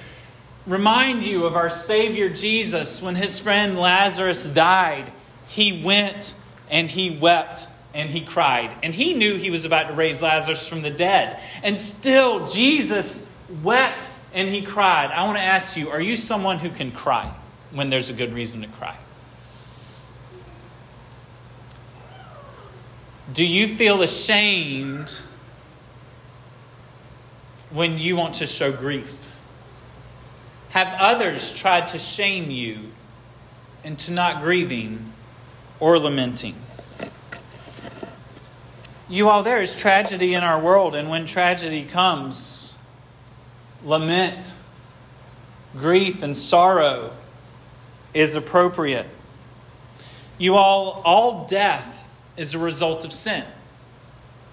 remind 0.66 1.24
you 1.24 1.46
of 1.46 1.56
our 1.56 1.70
Savior 1.70 2.30
Jesus 2.30 3.02
when 3.02 3.16
his 3.16 3.40
friend 3.40 3.78
Lazarus 3.78 4.46
died. 4.46 5.12
He 5.48 5.84
went 5.84 6.34
and 6.70 6.90
he 6.90 7.12
wept 7.12 7.68
and 7.94 8.10
he 8.10 8.22
cried. 8.22 8.76
And 8.84 8.94
he 8.94 9.14
knew 9.14 9.36
he 9.36 9.50
was 9.50 9.66
about 9.66 9.88
to 9.88 9.94
raise 9.94 10.22
Lazarus 10.22 10.68
from 10.68 10.82
the 10.82 10.92
dead. 10.92 11.42
And 11.64 11.78
still, 11.78 12.48
Jesus 12.48 13.28
wept 13.64 14.10
and 14.34 14.48
he 14.48 14.62
cried. 14.62 15.12
I 15.12 15.26
want 15.26 15.38
to 15.38 15.44
ask 15.44 15.76
you 15.76 15.90
are 15.90 16.02
you 16.02 16.16
someone 16.16 16.60
who 16.60 16.70
can 16.70 16.92
cry 16.92 17.34
when 17.72 17.90
there's 17.90 18.10
a 18.10 18.14
good 18.14 18.34
reason 18.34 18.62
to 18.62 18.68
cry? 18.68 18.96
Do 23.34 23.46
you 23.46 23.68
feel 23.68 24.02
ashamed 24.02 25.14
when 27.70 28.00
you 28.00 28.16
want 28.16 28.36
to 28.36 28.48
show 28.48 28.72
grief? 28.72 29.12
Have 30.70 30.88
others 31.00 31.54
tried 31.54 31.90
to 31.90 32.00
shame 32.00 32.50
you 32.50 32.92
into 33.84 34.12
not 34.12 34.42
grieving 34.42 35.14
or 35.80 36.00
lamenting? 36.00 36.56
You 39.08 39.30
all, 39.30 39.44
there 39.44 39.62
is 39.62 39.76
tragedy 39.76 40.34
in 40.34 40.44
our 40.44 40.60
world, 40.60 40.96
and 40.96 41.10
when 41.10 41.26
tragedy 41.26 41.84
comes, 41.84 42.76
lament, 43.84 44.54
grief, 45.76 46.24
and 46.24 46.36
sorrow 46.36 47.14
is 48.14 48.34
appropriate. 48.34 49.08
You 50.40 50.56
all, 50.56 51.02
all 51.06 51.46
death 51.48 51.99
is 52.40 52.54
a 52.54 52.60
result 52.60 53.04
of 53.04 53.12
sin. 53.12 53.44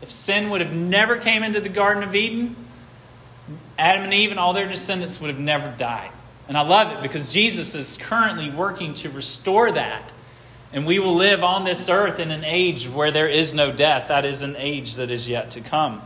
If 0.02 0.10
sin 0.10 0.50
would 0.50 0.60
have 0.60 0.72
never 0.72 1.16
came 1.16 1.42
into 1.42 1.60
the 1.60 1.68
Garden 1.68 2.02
of 2.02 2.14
Eden, 2.14 2.56
Adam 3.78 4.04
and 4.04 4.12
Eve 4.12 4.32
and 4.32 4.40
all 4.40 4.52
their 4.52 4.68
descendants 4.68 5.20
would 5.20 5.30
have 5.30 5.38
never 5.38 5.70
died. 5.78 6.10
And 6.48 6.58
I 6.58 6.62
love 6.62 6.92
it 6.92 7.02
because 7.02 7.32
Jesus 7.32 7.74
is 7.74 7.96
currently 7.96 8.50
working 8.50 8.94
to 8.94 9.10
restore 9.10 9.70
that. 9.72 10.12
And 10.72 10.84
we 10.84 10.98
will 10.98 11.14
live 11.14 11.44
on 11.44 11.64
this 11.64 11.88
earth 11.88 12.18
in 12.18 12.32
an 12.32 12.44
age 12.44 12.88
where 12.88 13.12
there 13.12 13.28
is 13.28 13.54
no 13.54 13.72
death. 13.72 14.08
That 14.08 14.24
is 14.24 14.42
an 14.42 14.56
age 14.58 14.96
that 14.96 15.10
is 15.10 15.28
yet 15.28 15.52
to 15.52 15.60
come. 15.60 16.02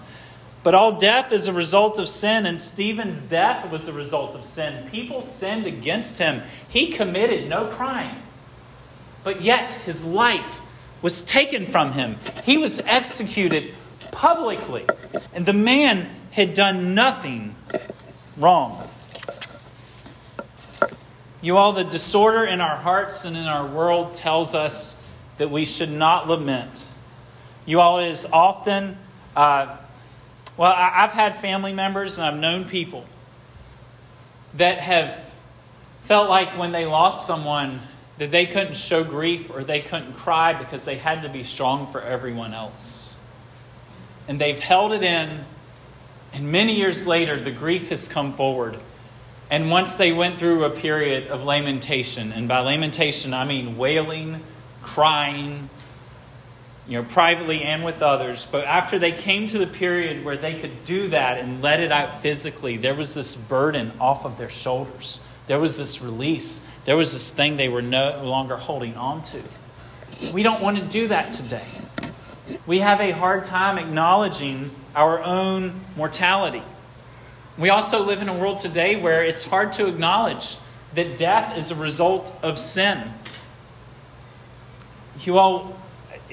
But 0.63 0.75
all 0.75 0.99
death 0.99 1.33
is 1.33 1.47
a 1.47 1.53
result 1.55 1.99
of 1.99 2.07
sin, 2.07 2.45
and 2.45 2.61
Stephen's 2.61 3.23
death 3.23 3.71
was 3.71 3.89
a 3.89 3.93
result 3.95 4.35
of 4.35 4.45
sin. 4.45 4.87
People 4.91 5.23
sinned 5.23 5.67
against 5.67 6.19
him. 6.19 6.43
He 6.69 6.89
committed 6.89 7.49
no 7.49 7.65
crime. 7.65 8.23
But 9.25 9.41
yet 9.41 9.73
his 9.73 10.07
life 10.07 10.61
was 11.02 11.23
taken 11.23 11.66
from 11.66 11.92
him. 11.92 12.16
He 12.45 12.59
was 12.59 12.80
executed 12.80 13.75
publicly, 14.11 14.87
and 15.33 15.47
the 15.47 15.52
man 15.52 16.09
had 16.30 16.54
done 16.54 16.95
nothing 16.95 17.54
wrong. 18.37 18.87
You 21.42 21.57
all, 21.57 21.73
the 21.73 21.85
disorder 21.85 22.45
in 22.45 22.61
our 22.61 22.76
hearts 22.76 23.25
and 23.25 23.37
in 23.37 23.47
our 23.47 23.66
world 23.66 24.14
tells 24.14 24.54
us 24.54 24.95
that 25.38 25.50
we 25.50 25.64
should 25.64 25.90
not 25.90 26.28
lament. 26.28 26.87
You 27.64 27.80
all, 27.80 27.99
is 28.00 28.26
often, 28.30 28.99
uh, 29.35 29.76
well, 30.59 30.73
I've 30.76 31.12
had 31.12 31.37
family 31.37 31.73
members 31.73 32.19
and 32.19 32.26
I've 32.26 32.38
known 32.38 32.66
people 32.66 33.07
that 34.54 34.80
have 34.80 35.30
felt 36.02 36.28
like 36.28 36.59
when 36.59 36.73
they 36.73 36.85
lost 36.85 37.26
someone, 37.26 37.80
that 38.21 38.31
they 38.31 38.45
couldn't 38.45 38.77
show 38.77 39.03
grief 39.03 39.50
or 39.50 39.65
they 39.65 39.81
couldn't 39.81 40.12
cry 40.12 40.53
because 40.53 40.85
they 40.85 40.97
had 40.97 41.23
to 41.23 41.29
be 41.31 41.43
strong 41.43 41.91
for 41.91 42.03
everyone 42.03 42.53
else. 42.53 43.15
And 44.29 44.39
they've 44.39 44.59
held 44.59 44.93
it 44.93 45.03
in, 45.03 45.47
and 46.35 46.53
many 46.53 46.77
years 46.77 47.07
later, 47.07 47.43
the 47.43 47.50
grief 47.50 47.89
has 47.89 48.09
come 48.09 48.35
forward. 48.35 48.79
And 49.49 49.71
once 49.71 49.95
they 49.97 50.12
went 50.12 50.39
through 50.39 50.67
a 50.67 50.71
period 50.71 51.29
of 51.29 51.45
lamentation, 51.45 52.31
and 52.31 52.47
by 52.47 52.59
lamentation 52.59 53.33
I 53.33 53.47
mean 53.47 53.79
wailing, 53.79 54.43
crying, 54.83 55.71
you 56.87 57.00
know, 57.00 57.09
privately 57.09 57.62
and 57.62 57.87
with 57.87 58.03
others. 58.03 58.47
But 58.53 58.67
after 58.67 58.99
they 58.99 59.12
came 59.12 59.47
to 59.47 59.57
the 59.57 59.67
period 59.67 60.27
where 60.27 60.37
they 60.37 60.61
could 60.61 60.85
do 60.85 61.09
that 61.09 61.39
and 61.39 61.62
let 61.62 61.81
it 61.81 61.91
out 61.91 62.21
physically, 62.21 62.77
there 62.77 62.95
was 62.95 63.15
this 63.15 63.35
burden 63.35 63.93
off 63.99 64.27
of 64.27 64.37
their 64.37 64.50
shoulders. 64.50 65.23
There 65.47 65.59
was 65.59 65.79
this 65.79 66.03
release. 66.03 66.62
There 66.85 66.97
was 66.97 67.13
this 67.13 67.33
thing 67.33 67.57
they 67.57 67.69
were 67.69 67.83
no 67.83 68.23
longer 68.25 68.57
holding 68.57 68.97
on 68.97 69.23
to. 69.25 69.43
We 70.33 70.43
don't 70.43 70.63
want 70.63 70.79
to 70.79 70.85
do 70.85 71.09
that 71.09 71.33
today. 71.33 71.67
We 72.67 72.79
have 72.79 73.01
a 73.01 73.11
hard 73.11 73.45
time 73.45 73.79
acknowledging 73.79 74.71
our 74.95 75.23
own 75.23 75.81
mortality. 75.97 76.63
We 77.59 77.71
also 77.71 78.05
live 78.05 78.23
in 78.23 78.29
a 78.29 78.37
world 78.37 78.59
today 78.59 78.97
where 78.97 79.23
it's 79.23 79.45
hard 79.45 79.73
to 79.75 79.87
acknowledge 79.87 80.57
that 80.95 81.19
death 81.19 81.57
is 81.57 81.71
a 81.71 81.75
result 81.75 82.33
of 82.43 82.59
sin. 82.59 83.13
You 85.21 85.39
all, 85.39 85.77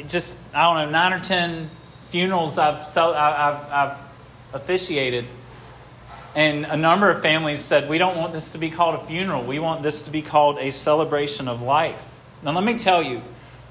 just, 0.08 0.39
I 0.56 0.63
don't 0.63 0.86
know, 0.86 0.92
nine 0.92 1.13
or 1.13 1.20
ten 1.20 1.70
funerals 2.08 2.58
I've, 2.58 2.82
I've, 2.98 3.72
I've 3.72 3.98
officiated 4.54 5.25
and 6.38 6.65
a 6.65 6.77
number 6.77 7.10
of 7.10 7.24
families 7.24 7.62
said, 7.62 7.89
We 7.89 7.98
don't 7.98 8.15
want 8.15 8.32
this 8.32 8.51
to 8.51 8.60
be 8.60 8.70
called 8.70 9.01
a 9.01 9.03
funeral. 9.08 9.44
We 9.44 9.58
want 9.58 9.82
this 9.82 10.03
to 10.03 10.12
be 10.12 10.22
called 10.22 10.60
a 10.60 10.72
celebration 10.72 11.48
of 11.48 11.63
life. 11.63 12.08
Now, 12.44 12.51
let 12.51 12.63
me 12.63 12.77
tell 12.77 13.01
you, 13.01 13.24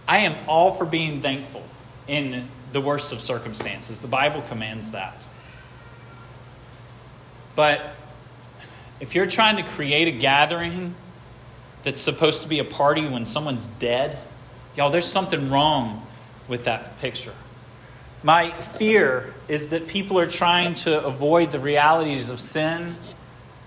I 0.09 0.19
am 0.19 0.37
all 0.49 0.75
for 0.75 0.85
being 0.85 1.23
thankful 1.23 1.63
in 2.09 2.49
the 2.73 2.81
worst 2.81 3.13
of 3.13 3.21
circumstances. 3.21 4.03
The 4.03 4.09
Bible 4.09 4.43
commands 4.49 4.91
that. 4.91 5.25
But 7.55 7.95
if 8.99 9.15
you're 9.15 9.29
trying 9.29 9.59
to 9.59 9.63
create 9.63 10.09
a 10.09 10.19
gathering 10.19 10.97
that's 11.85 12.01
supposed 12.01 12.43
to 12.43 12.49
be 12.49 12.59
a 12.59 12.65
party 12.65 13.07
when 13.07 13.27
someone's 13.27 13.69
dead, 13.69 14.19
y'all, 14.75 14.91
there's 14.91 15.07
something 15.07 15.51
wrong 15.51 16.05
with 16.49 16.65
that 16.65 16.99
picture. 16.99 17.35
My 18.27 18.51
fear 18.51 19.33
is 19.47 19.69
that 19.69 19.87
people 19.87 20.19
are 20.19 20.27
trying 20.27 20.75
to 20.75 21.01
avoid 21.05 21.53
the 21.53 21.61
realities 21.61 22.29
of 22.29 22.41
sin 22.41 22.97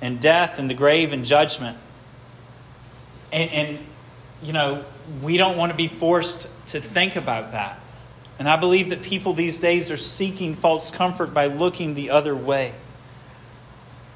and 0.01 0.19
death 0.19 0.59
and 0.59 0.69
the 0.69 0.73
grave 0.73 1.13
and 1.13 1.23
judgment. 1.23 1.77
And, 3.31 3.49
and, 3.51 3.79
you 4.43 4.51
know, 4.51 4.83
we 5.23 5.37
don't 5.37 5.55
want 5.55 5.71
to 5.71 5.77
be 5.77 5.87
forced 5.87 6.49
to 6.67 6.81
think 6.81 7.15
about 7.15 7.53
that. 7.53 7.79
And 8.37 8.49
I 8.49 8.57
believe 8.57 8.89
that 8.89 9.01
people 9.01 9.33
these 9.33 9.59
days 9.59 9.91
are 9.91 9.97
seeking 9.97 10.55
false 10.55 10.91
comfort 10.91 11.33
by 11.33 11.45
looking 11.45 11.93
the 11.93 12.09
other 12.09 12.35
way. 12.35 12.73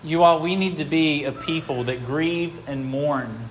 You 0.03 0.23
all, 0.23 0.41
we 0.41 0.57
need 0.57 0.75
to 0.79 0.85
be 0.85 1.23
a 1.23 1.31
people 1.31 1.85
that 1.85 2.05
grieve 2.05 2.67
and 2.67 2.83
mourn 2.83 3.49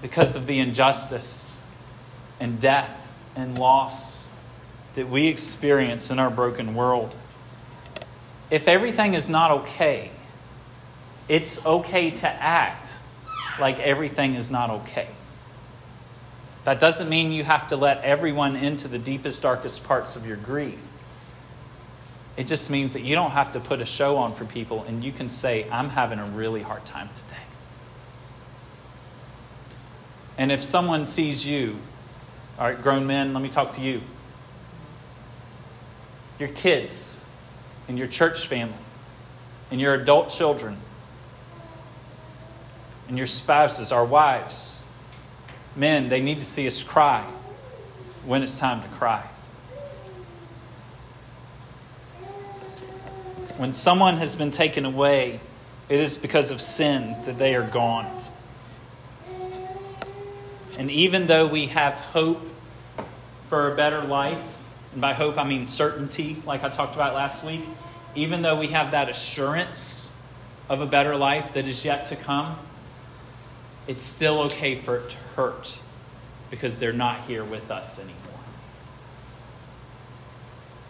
because 0.00 0.36
of 0.36 0.46
the 0.46 0.58
injustice 0.58 1.60
and 2.40 2.58
death 2.58 3.12
and 3.34 3.58
loss 3.58 4.15
that 4.96 5.08
we 5.08 5.28
experience 5.28 6.10
in 6.10 6.18
our 6.18 6.30
broken 6.30 6.74
world. 6.74 7.14
If 8.50 8.66
everything 8.66 9.14
is 9.14 9.28
not 9.28 9.50
okay, 9.50 10.10
it's 11.28 11.64
okay 11.64 12.10
to 12.10 12.28
act 12.28 12.92
like 13.60 13.78
everything 13.78 14.34
is 14.34 14.50
not 14.50 14.70
okay. 14.70 15.08
That 16.64 16.80
doesn't 16.80 17.08
mean 17.08 17.30
you 17.30 17.44
have 17.44 17.68
to 17.68 17.76
let 17.76 18.02
everyone 18.02 18.56
into 18.56 18.88
the 18.88 18.98
deepest, 18.98 19.42
darkest 19.42 19.84
parts 19.84 20.16
of 20.16 20.26
your 20.26 20.36
grief. 20.36 20.80
It 22.36 22.46
just 22.46 22.70
means 22.70 22.94
that 22.94 23.02
you 23.02 23.14
don't 23.14 23.30
have 23.30 23.52
to 23.52 23.60
put 23.60 23.80
a 23.80 23.84
show 23.84 24.16
on 24.16 24.34
for 24.34 24.44
people 24.44 24.84
and 24.84 25.04
you 25.04 25.12
can 25.12 25.30
say, 25.30 25.68
I'm 25.70 25.90
having 25.90 26.18
a 26.18 26.26
really 26.26 26.62
hard 26.62 26.84
time 26.86 27.08
today. 27.14 27.40
And 30.38 30.50
if 30.50 30.62
someone 30.62 31.06
sees 31.06 31.46
you, 31.46 31.78
all 32.58 32.66
right, 32.66 32.80
grown 32.80 33.06
men, 33.06 33.32
let 33.34 33.42
me 33.42 33.48
talk 33.48 33.74
to 33.74 33.80
you. 33.80 34.00
Your 36.38 36.48
kids 36.50 37.24
and 37.88 37.98
your 37.98 38.08
church 38.08 38.46
family 38.46 38.74
and 39.70 39.80
your 39.80 39.94
adult 39.94 40.30
children 40.30 40.76
and 43.08 43.16
your 43.16 43.26
spouses, 43.26 43.92
our 43.92 44.04
wives, 44.04 44.84
men, 45.74 46.08
they 46.08 46.20
need 46.20 46.40
to 46.40 46.46
see 46.46 46.66
us 46.66 46.82
cry 46.82 47.24
when 48.24 48.42
it's 48.42 48.58
time 48.58 48.82
to 48.82 48.88
cry. 48.88 49.24
When 53.56 53.72
someone 53.72 54.16
has 54.18 54.36
been 54.36 54.50
taken 54.50 54.84
away, 54.84 55.40
it 55.88 56.00
is 56.00 56.16
because 56.16 56.50
of 56.50 56.60
sin 56.60 57.16
that 57.24 57.38
they 57.38 57.54
are 57.54 57.66
gone. 57.66 58.20
And 60.78 60.90
even 60.90 61.26
though 61.26 61.46
we 61.46 61.66
have 61.66 61.94
hope 61.94 62.42
for 63.48 63.72
a 63.72 63.76
better 63.76 64.02
life, 64.02 64.55
and 64.96 65.02
by 65.02 65.12
hope 65.12 65.36
I 65.36 65.44
mean 65.44 65.66
certainty, 65.66 66.42
like 66.46 66.64
I 66.64 66.70
talked 66.70 66.94
about 66.94 67.12
last 67.12 67.44
week, 67.44 67.60
even 68.14 68.40
though 68.40 68.58
we 68.58 68.68
have 68.68 68.92
that 68.92 69.10
assurance 69.10 70.10
of 70.70 70.80
a 70.80 70.86
better 70.86 71.14
life 71.14 71.52
that 71.52 71.68
is 71.68 71.84
yet 71.84 72.06
to 72.06 72.16
come, 72.16 72.58
it's 73.86 74.02
still 74.02 74.40
okay 74.44 74.74
for 74.74 74.96
it 74.96 75.10
to 75.10 75.16
hurt 75.36 75.80
because 76.50 76.78
they're 76.78 76.94
not 76.94 77.20
here 77.20 77.44
with 77.44 77.70
us 77.70 77.98
anymore. 77.98 78.16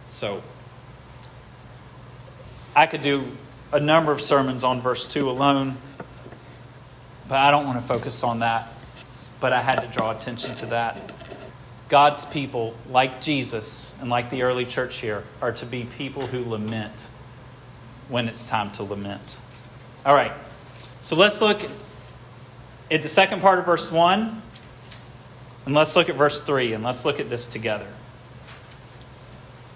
So, 0.06 0.40
I 2.76 2.86
could 2.86 3.02
do 3.02 3.24
a 3.72 3.80
number 3.80 4.12
of 4.12 4.20
sermons 4.20 4.62
on 4.62 4.80
verse 4.80 5.08
2 5.08 5.28
alone, 5.28 5.78
but 7.26 7.38
I 7.38 7.50
don't 7.50 7.66
want 7.66 7.80
to 7.80 7.88
focus 7.88 8.22
on 8.22 8.38
that. 8.38 8.72
But 9.40 9.52
I 9.52 9.62
had 9.62 9.80
to 9.80 9.88
draw 9.88 10.12
attention 10.12 10.54
to 10.54 10.66
that. 10.66 11.15
God's 11.88 12.24
people, 12.24 12.74
like 12.90 13.22
Jesus 13.22 13.94
and 14.00 14.10
like 14.10 14.30
the 14.30 14.42
early 14.42 14.66
church 14.66 14.96
here, 14.98 15.22
are 15.40 15.52
to 15.52 15.66
be 15.66 15.84
people 15.84 16.26
who 16.26 16.44
lament 16.44 17.08
when 18.08 18.28
it's 18.28 18.46
time 18.46 18.72
to 18.72 18.82
lament. 18.82 19.38
All 20.04 20.14
right, 20.14 20.32
so 21.00 21.16
let's 21.16 21.40
look 21.40 21.62
at 22.90 23.02
the 23.02 23.08
second 23.08 23.40
part 23.40 23.58
of 23.58 23.66
verse 23.66 23.90
1, 23.90 24.42
and 25.66 25.74
let's 25.74 25.96
look 25.96 26.08
at 26.08 26.16
verse 26.16 26.40
3, 26.40 26.72
and 26.72 26.84
let's 26.84 27.04
look 27.04 27.20
at 27.20 27.30
this 27.30 27.48
together. 27.48 27.88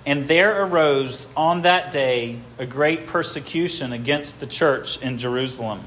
And 0.06 0.26
there 0.26 0.64
arose 0.64 1.28
on 1.36 1.62
that 1.62 1.92
day 1.92 2.40
a 2.58 2.66
great 2.66 3.06
persecution 3.06 3.92
against 3.92 4.40
the 4.40 4.46
church 4.46 5.00
in 5.02 5.18
Jerusalem. 5.18 5.84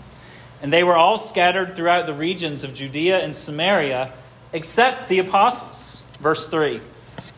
And 0.62 0.72
they 0.72 0.84
were 0.84 0.96
all 0.96 1.18
scattered 1.18 1.76
throughout 1.76 2.06
the 2.06 2.14
regions 2.14 2.64
of 2.64 2.74
Judea 2.74 3.20
and 3.20 3.36
Samaria, 3.36 4.14
except 4.54 5.10
the 5.10 5.20
apostles. 5.20 5.93
Verse 6.24 6.48
3. 6.48 6.80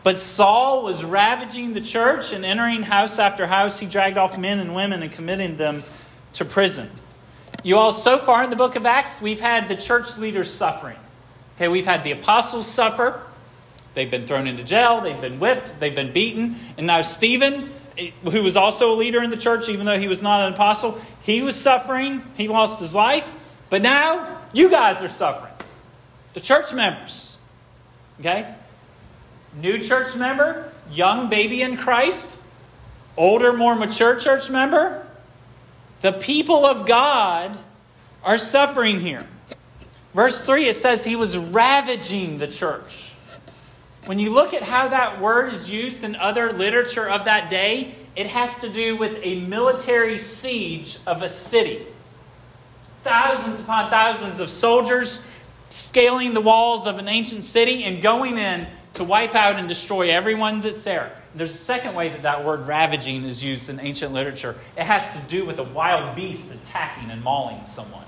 But 0.04 0.20
Saul 0.20 0.84
was 0.84 1.04
ravaging 1.04 1.74
the 1.74 1.80
church 1.80 2.32
and 2.32 2.44
entering 2.44 2.84
house 2.84 3.18
after 3.18 3.46
house. 3.46 3.80
He 3.80 3.86
dragged 3.86 4.16
off 4.16 4.38
men 4.38 4.60
and 4.60 4.76
women 4.76 5.02
and 5.02 5.10
committing 5.10 5.56
them 5.56 5.82
to 6.34 6.44
prison. 6.44 6.88
You 7.64 7.78
all, 7.78 7.90
so 7.90 8.16
far 8.16 8.44
in 8.44 8.50
the 8.50 8.56
book 8.56 8.76
of 8.76 8.86
Acts, 8.86 9.20
we've 9.20 9.40
had 9.40 9.68
the 9.68 9.74
church 9.74 10.16
leaders 10.16 10.48
suffering. 10.48 10.96
Okay, 11.56 11.66
we've 11.66 11.84
had 11.84 12.04
the 12.04 12.12
apostles 12.12 12.68
suffer. 12.68 13.20
They've 13.94 14.10
been 14.10 14.28
thrown 14.28 14.46
into 14.46 14.62
jail, 14.62 15.00
they've 15.00 15.20
been 15.20 15.40
whipped, 15.40 15.80
they've 15.80 15.94
been 15.94 16.12
beaten. 16.12 16.54
And 16.78 16.86
now 16.86 17.00
Stephen, 17.00 17.70
who 18.22 18.42
was 18.44 18.56
also 18.56 18.92
a 18.92 18.96
leader 18.96 19.20
in 19.22 19.30
the 19.30 19.36
church, 19.36 19.68
even 19.68 19.86
though 19.86 19.98
he 19.98 20.06
was 20.06 20.22
not 20.22 20.46
an 20.46 20.52
apostle, 20.52 21.00
he 21.22 21.42
was 21.42 21.56
suffering. 21.56 22.22
He 22.36 22.46
lost 22.46 22.78
his 22.78 22.94
life. 22.94 23.26
But 23.70 23.82
now 23.82 24.42
you 24.52 24.70
guys 24.70 25.02
are 25.02 25.08
suffering. 25.08 25.52
The 26.34 26.40
church 26.40 26.72
members. 26.72 27.36
Okay? 28.20 28.54
New 29.56 29.78
church 29.78 30.16
member, 30.16 30.70
young 30.90 31.28
baby 31.28 31.62
in 31.62 31.76
Christ, 31.76 32.38
older, 33.16 33.52
more 33.52 33.74
mature 33.74 34.18
church 34.20 34.50
member. 34.50 35.06
The 36.02 36.12
people 36.12 36.66
of 36.66 36.86
God 36.86 37.58
are 38.22 38.38
suffering 38.38 39.00
here. 39.00 39.26
Verse 40.14 40.40
3, 40.40 40.68
it 40.68 40.74
says 40.74 41.04
he 41.04 41.16
was 41.16 41.36
ravaging 41.36 42.38
the 42.38 42.48
church. 42.48 43.12
When 44.06 44.18
you 44.18 44.30
look 44.30 44.54
at 44.54 44.62
how 44.62 44.88
that 44.88 45.20
word 45.20 45.52
is 45.52 45.68
used 45.68 46.04
in 46.04 46.16
other 46.16 46.52
literature 46.52 47.08
of 47.08 47.24
that 47.24 47.50
day, 47.50 47.94
it 48.14 48.26
has 48.28 48.56
to 48.60 48.68
do 48.68 48.96
with 48.96 49.18
a 49.22 49.40
military 49.40 50.18
siege 50.18 50.98
of 51.06 51.22
a 51.22 51.28
city. 51.28 51.86
Thousands 53.02 53.60
upon 53.60 53.90
thousands 53.90 54.40
of 54.40 54.48
soldiers 54.48 55.24
scaling 55.68 56.34
the 56.34 56.40
walls 56.40 56.86
of 56.86 56.98
an 56.98 57.08
ancient 57.08 57.44
city 57.44 57.84
and 57.84 58.00
going 58.00 58.38
in 58.38 58.66
to 58.96 59.04
wipe 59.04 59.34
out 59.34 59.56
and 59.56 59.68
destroy 59.68 60.10
everyone 60.10 60.62
that's 60.62 60.82
there. 60.82 61.12
There's 61.34 61.52
a 61.52 61.58
second 61.58 61.94
way 61.94 62.08
that 62.08 62.22
that 62.22 62.44
word 62.44 62.66
ravaging 62.66 63.24
is 63.24 63.42
used 63.42 63.68
in 63.68 63.78
ancient 63.78 64.12
literature. 64.12 64.56
It 64.76 64.84
has 64.84 65.02
to 65.12 65.20
do 65.28 65.44
with 65.44 65.58
a 65.58 65.62
wild 65.62 66.16
beast 66.16 66.50
attacking 66.50 67.10
and 67.10 67.22
mauling 67.22 67.64
someone. 67.66 68.04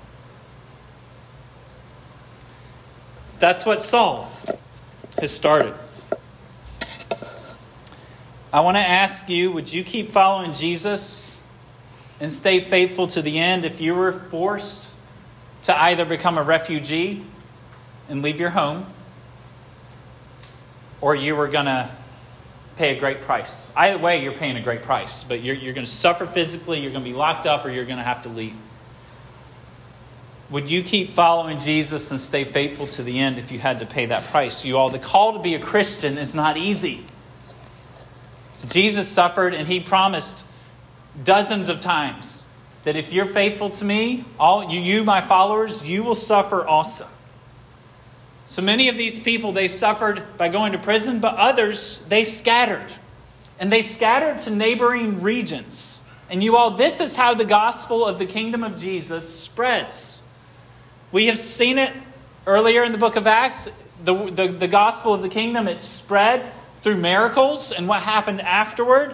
That's 3.37 3.65
what 3.65 3.81
Saul 3.81 4.31
has 5.19 5.31
started. 5.31 5.75
I 8.51 8.61
want 8.61 8.77
to 8.77 8.81
ask 8.81 9.29
you 9.29 9.51
would 9.51 9.71
you 9.71 9.83
keep 9.83 10.09
following 10.09 10.53
Jesus 10.53 11.37
and 12.19 12.31
stay 12.31 12.59
faithful 12.59 13.05
to 13.07 13.21
the 13.21 13.37
end 13.37 13.63
if 13.63 13.79
you 13.79 13.93
were 13.93 14.11
forced 14.11 14.89
to 15.63 15.81
either 15.83 16.03
become 16.03 16.39
a 16.39 16.43
refugee 16.43 17.23
and 18.09 18.23
leave 18.23 18.39
your 18.39 18.49
home 18.49 18.87
or 21.01 21.15
you 21.15 21.35
were 21.35 21.47
going 21.47 21.65
to 21.65 21.89
pay 22.77 22.95
a 22.95 22.99
great 22.99 23.21
price? 23.21 23.71
Either 23.75 23.97
way, 23.97 24.23
you're 24.23 24.33
paying 24.33 24.57
a 24.57 24.61
great 24.61 24.83
price, 24.83 25.23
but 25.23 25.41
you're, 25.41 25.55
you're 25.55 25.73
going 25.73 25.85
to 25.85 25.91
suffer 25.91 26.25
physically, 26.25 26.79
you're 26.79 26.91
going 26.91 27.03
to 27.03 27.09
be 27.09 27.15
locked 27.15 27.45
up, 27.45 27.65
or 27.65 27.69
you're 27.69 27.85
going 27.85 27.97
to 27.97 28.03
have 28.03 28.23
to 28.23 28.29
leave. 28.29 28.55
Would 30.49 30.69
you 30.69 30.81
keep 30.81 31.11
following 31.11 31.59
Jesus 31.59 32.09
and 32.09 32.19
stay 32.19 32.43
faithful 32.43 32.87
to 32.87 33.03
the 33.03 33.19
end 33.19 33.37
if 33.37 33.51
you 33.51 33.59
had 33.59 33.79
to 33.79 33.85
pay 33.85 34.07
that 34.07 34.23
price? 34.25 34.65
You 34.65 34.77
all, 34.77 34.89
the 34.89 34.97
call 34.97 35.33
to 35.33 35.39
be 35.39 35.53
a 35.53 35.59
Christian 35.59 36.17
is 36.17 36.33
not 36.33 36.57
easy. 36.57 37.05
Jesus 38.67 39.07
suffered 39.07 39.53
and 39.53 39.67
he 39.67 39.79
promised 39.79 40.43
dozens 41.23 41.69
of 41.69 41.81
times 41.81 42.45
that 42.83 42.95
if 42.95 43.13
you're 43.13 43.25
faithful 43.25 43.69
to 43.69 43.85
me, 43.85 44.25
all 44.39 44.71
you, 44.71 44.79
you 44.79 45.03
my 45.03 45.21
followers, 45.21 45.87
you 45.87 46.03
will 46.03 46.15
suffer 46.15 46.65
also. 46.65 47.07
So 48.49 48.63
many 48.63 48.89
of 48.89 48.97
these 48.97 49.19
people 49.19 49.51
they 49.51 49.67
suffered 49.67 50.23
by 50.35 50.49
going 50.49 50.71
to 50.71 50.79
prison, 50.79 51.19
but 51.19 51.35
others 51.35 52.03
they 52.09 52.23
scattered. 52.23 52.91
And 53.59 53.71
they 53.71 53.83
scattered 53.83 54.39
to 54.39 54.49
neighboring 54.49 55.21
regions. 55.21 56.01
And 56.31 56.43
you 56.43 56.57
all, 56.57 56.71
this 56.71 56.99
is 56.99 57.15
how 57.15 57.35
the 57.35 57.45
gospel 57.45 58.03
of 58.03 58.17
the 58.17 58.25
kingdom 58.25 58.63
of 58.63 58.75
Jesus 58.75 59.29
spreads. 59.31 60.23
We 61.11 61.27
have 61.27 61.37
seen 61.37 61.77
it 61.77 61.93
earlier 62.47 62.83
in 62.83 62.91
the 62.91 62.97
book 62.97 63.17
of 63.17 63.27
Acts. 63.27 63.69
The, 64.03 64.31
the, 64.31 64.47
the 64.47 64.67
gospel 64.67 65.13
of 65.13 65.21
the 65.21 65.29
kingdom, 65.29 65.67
it 65.67 65.79
spread 65.79 66.51
through 66.81 66.97
miracles 66.97 67.71
and 67.71 67.87
what 67.87 68.01
happened 68.01 68.41
afterward. 68.41 69.13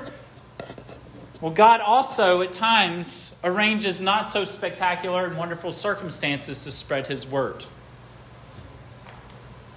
Well, 1.42 1.52
God 1.52 1.82
also 1.82 2.42
at 2.42 2.54
times 2.54 3.36
arranges 3.44 4.00
not 4.00 4.30
so 4.30 4.46
spectacular 4.46 5.26
and 5.26 5.38
wonderful 5.38 5.74
circumstances 5.74 6.64
to 6.64 6.72
spread 6.72 7.08
his 7.08 7.28
word. 7.28 7.66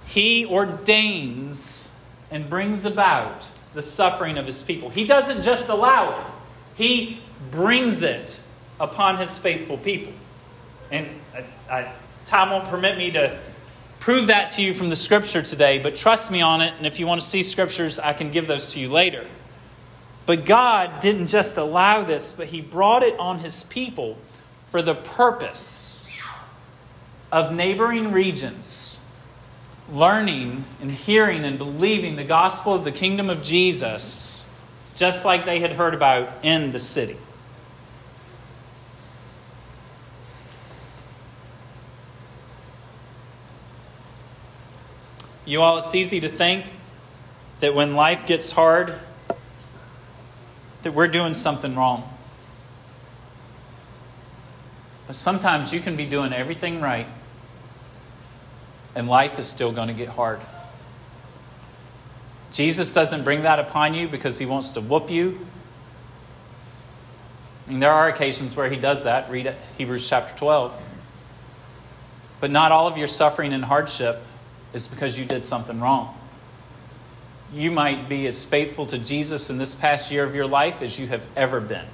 He 0.09 0.43
ordains 0.47 1.91
and 2.31 2.49
brings 2.49 2.83
about 2.83 3.45
the 3.75 3.81
suffering 3.83 4.39
of 4.39 4.47
his 4.47 4.63
people. 4.63 4.89
He 4.89 5.05
doesn't 5.05 5.43
just 5.43 5.69
allow 5.69 6.21
it, 6.21 6.31
he 6.73 7.21
brings 7.51 8.01
it 8.01 8.41
upon 8.79 9.17
his 9.17 9.37
faithful 9.37 9.77
people. 9.77 10.13
And 10.91 11.07
I, 11.35 11.45
I, 11.69 11.93
time 12.25 12.49
won't 12.49 12.65
permit 12.65 12.97
me 12.97 13.11
to 13.11 13.39
prove 13.99 14.27
that 14.27 14.49
to 14.51 14.63
you 14.63 14.73
from 14.73 14.89
the 14.89 14.95
scripture 14.95 15.43
today, 15.43 15.77
but 15.77 15.95
trust 15.95 16.31
me 16.31 16.41
on 16.41 16.61
it. 16.61 16.73
And 16.77 16.87
if 16.87 16.99
you 16.99 17.05
want 17.05 17.21
to 17.21 17.27
see 17.27 17.43
scriptures, 17.43 17.99
I 17.99 18.13
can 18.13 18.31
give 18.31 18.47
those 18.47 18.73
to 18.73 18.79
you 18.79 18.91
later. 18.91 19.27
But 20.25 20.43
God 20.43 21.01
didn't 21.01 21.27
just 21.27 21.57
allow 21.57 22.03
this, 22.03 22.33
but 22.33 22.47
He 22.47 22.61
brought 22.61 23.03
it 23.03 23.19
on 23.19 23.39
His 23.39 23.63
people 23.65 24.17
for 24.71 24.81
the 24.81 24.95
purpose 24.95 26.19
of 27.31 27.53
neighboring 27.53 28.11
regions 28.11 28.98
learning 29.91 30.65
and 30.81 30.91
hearing 30.91 31.43
and 31.45 31.57
believing 31.57 32.15
the 32.15 32.23
gospel 32.23 32.73
of 32.73 32.83
the 32.83 32.91
kingdom 32.91 33.29
of 33.29 33.43
Jesus, 33.43 34.43
just 34.95 35.25
like 35.25 35.45
they 35.45 35.59
had 35.59 35.73
heard 35.73 35.93
about 35.93 36.29
in 36.43 36.71
the 36.71 36.79
city. 36.79 37.17
You 45.45 45.61
all, 45.61 45.79
it's 45.79 45.95
easy 45.95 46.19
to 46.19 46.29
think 46.29 46.67
that 47.59 47.73
when 47.73 47.95
life 47.95 48.27
gets 48.27 48.51
hard, 48.51 48.93
that 50.83 50.93
we're 50.93 51.07
doing 51.07 51.33
something 51.33 51.75
wrong. 51.75 52.07
But 55.07 55.15
sometimes 55.15 55.73
you 55.73 55.79
can 55.79 55.95
be 55.95 56.05
doing 56.05 56.33
everything 56.33 56.81
right, 56.81 57.07
and 58.95 59.07
life 59.07 59.39
is 59.39 59.47
still 59.47 59.71
going 59.71 59.87
to 59.87 59.93
get 59.93 60.09
hard. 60.09 60.39
Jesus 62.51 62.93
doesn't 62.93 63.23
bring 63.23 63.43
that 63.43 63.59
upon 63.59 63.93
you 63.93 64.07
because 64.07 64.39
he 64.39 64.45
wants 64.45 64.71
to 64.71 64.81
whoop 64.81 65.09
you. 65.09 65.45
Mean, 67.67 67.79
there 67.79 67.91
are 67.91 68.09
occasions 68.09 68.55
where 68.55 68.67
he 68.67 68.77
does 68.77 69.03
that. 69.03 69.29
Read 69.29 69.53
Hebrews 69.77 70.09
chapter 70.09 70.35
12. 70.39 70.73
But 72.39 72.49
not 72.49 72.71
all 72.71 72.87
of 72.87 72.97
your 72.97 73.07
suffering 73.07 73.53
and 73.53 73.63
hardship 73.63 74.23
is 74.73 74.87
because 74.87 75.19
you 75.19 75.25
did 75.25 75.45
something 75.45 75.79
wrong. 75.79 76.17
You 77.53 77.69
might 77.69 78.09
be 78.09 78.25
as 78.25 78.43
faithful 78.43 78.87
to 78.87 78.97
Jesus 78.97 79.51
in 79.51 79.59
this 79.59 79.75
past 79.75 80.09
year 80.09 80.23
of 80.23 80.33
your 80.33 80.47
life 80.47 80.81
as 80.81 80.97
you 80.97 81.07
have 81.07 81.25
ever 81.35 81.59
been. 81.59 81.85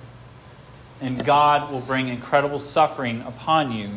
And 1.01 1.23
God 1.25 1.69
will 1.69 1.81
bring 1.81 2.07
incredible 2.07 2.59
suffering 2.59 3.21
upon 3.21 3.73
you 3.73 3.89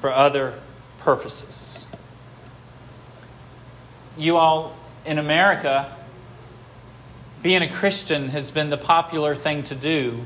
for 0.00 0.10
other 0.10 0.58
purposes. 1.00 1.86
You 4.16 4.36
all 4.36 4.76
in 5.04 5.18
America, 5.18 5.96
being 7.42 7.62
a 7.62 7.68
Christian 7.68 8.28
has 8.28 8.50
been 8.50 8.70
the 8.70 8.76
popular 8.76 9.34
thing 9.34 9.62
to 9.64 9.74
do 9.74 10.22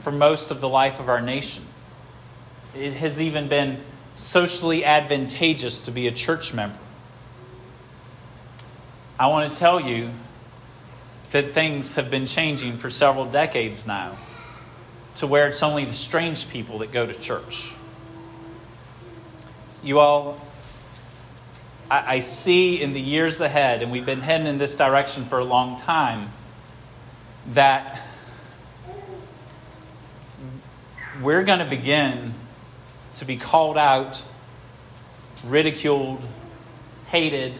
for 0.00 0.12
most 0.12 0.50
of 0.50 0.60
the 0.60 0.68
life 0.68 1.00
of 1.00 1.08
our 1.08 1.20
nation. 1.20 1.64
It 2.76 2.92
has 2.94 3.20
even 3.20 3.48
been 3.48 3.80
socially 4.14 4.84
advantageous 4.84 5.82
to 5.82 5.90
be 5.90 6.06
a 6.06 6.12
church 6.12 6.52
member. 6.52 6.78
I 9.18 9.26
want 9.28 9.52
to 9.52 9.58
tell 9.58 9.80
you 9.80 10.10
that 11.32 11.52
things 11.52 11.96
have 11.96 12.10
been 12.10 12.26
changing 12.26 12.78
for 12.78 12.90
several 12.90 13.24
decades 13.24 13.86
now 13.86 14.18
to 15.16 15.26
where 15.26 15.48
it's 15.48 15.62
only 15.62 15.84
the 15.84 15.92
strange 15.92 16.48
people 16.48 16.78
that 16.78 16.92
go 16.92 17.04
to 17.04 17.14
church. 17.14 17.72
You 19.82 19.98
all, 19.98 20.40
I, 21.90 22.16
I 22.16 22.18
see 22.18 22.80
in 22.80 22.92
the 22.92 23.00
years 23.00 23.40
ahead, 23.40 23.82
and 23.82 23.90
we've 23.90 24.06
been 24.06 24.20
heading 24.20 24.46
in 24.46 24.58
this 24.58 24.76
direction 24.76 25.24
for 25.24 25.38
a 25.38 25.44
long 25.44 25.78
time, 25.78 26.32
that 27.52 28.00
we're 31.22 31.44
going 31.44 31.60
to 31.60 31.64
begin 31.64 32.34
to 33.14 33.24
be 33.24 33.36
called 33.36 33.78
out, 33.78 34.22
ridiculed, 35.44 36.22
hated, 37.06 37.58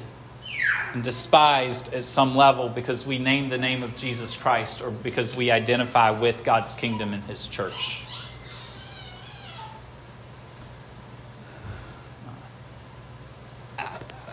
and 0.94 1.02
despised 1.02 1.92
at 1.92 2.04
some 2.04 2.36
level 2.36 2.68
because 2.68 3.06
we 3.06 3.18
name 3.18 3.48
the 3.48 3.58
name 3.58 3.82
of 3.82 3.96
Jesus 3.96 4.36
Christ 4.36 4.80
or 4.80 4.90
because 4.90 5.36
we 5.36 5.50
identify 5.50 6.10
with 6.10 6.44
God's 6.44 6.74
kingdom 6.74 7.12
and 7.12 7.22
His 7.24 7.46
church. 7.46 8.07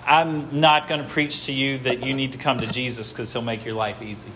I'm 0.07 0.59
not 0.59 0.87
going 0.87 1.01
to 1.01 1.07
preach 1.07 1.45
to 1.45 1.51
you 1.51 1.79
that 1.79 2.03
you 2.03 2.13
need 2.13 2.33
to 2.33 2.37
come 2.37 2.57
to 2.57 2.71
Jesus 2.71 3.11
because 3.11 3.31
He'll 3.33 3.41
make 3.41 3.65
your 3.65 3.73
life 3.73 4.01
easy. 4.01 4.31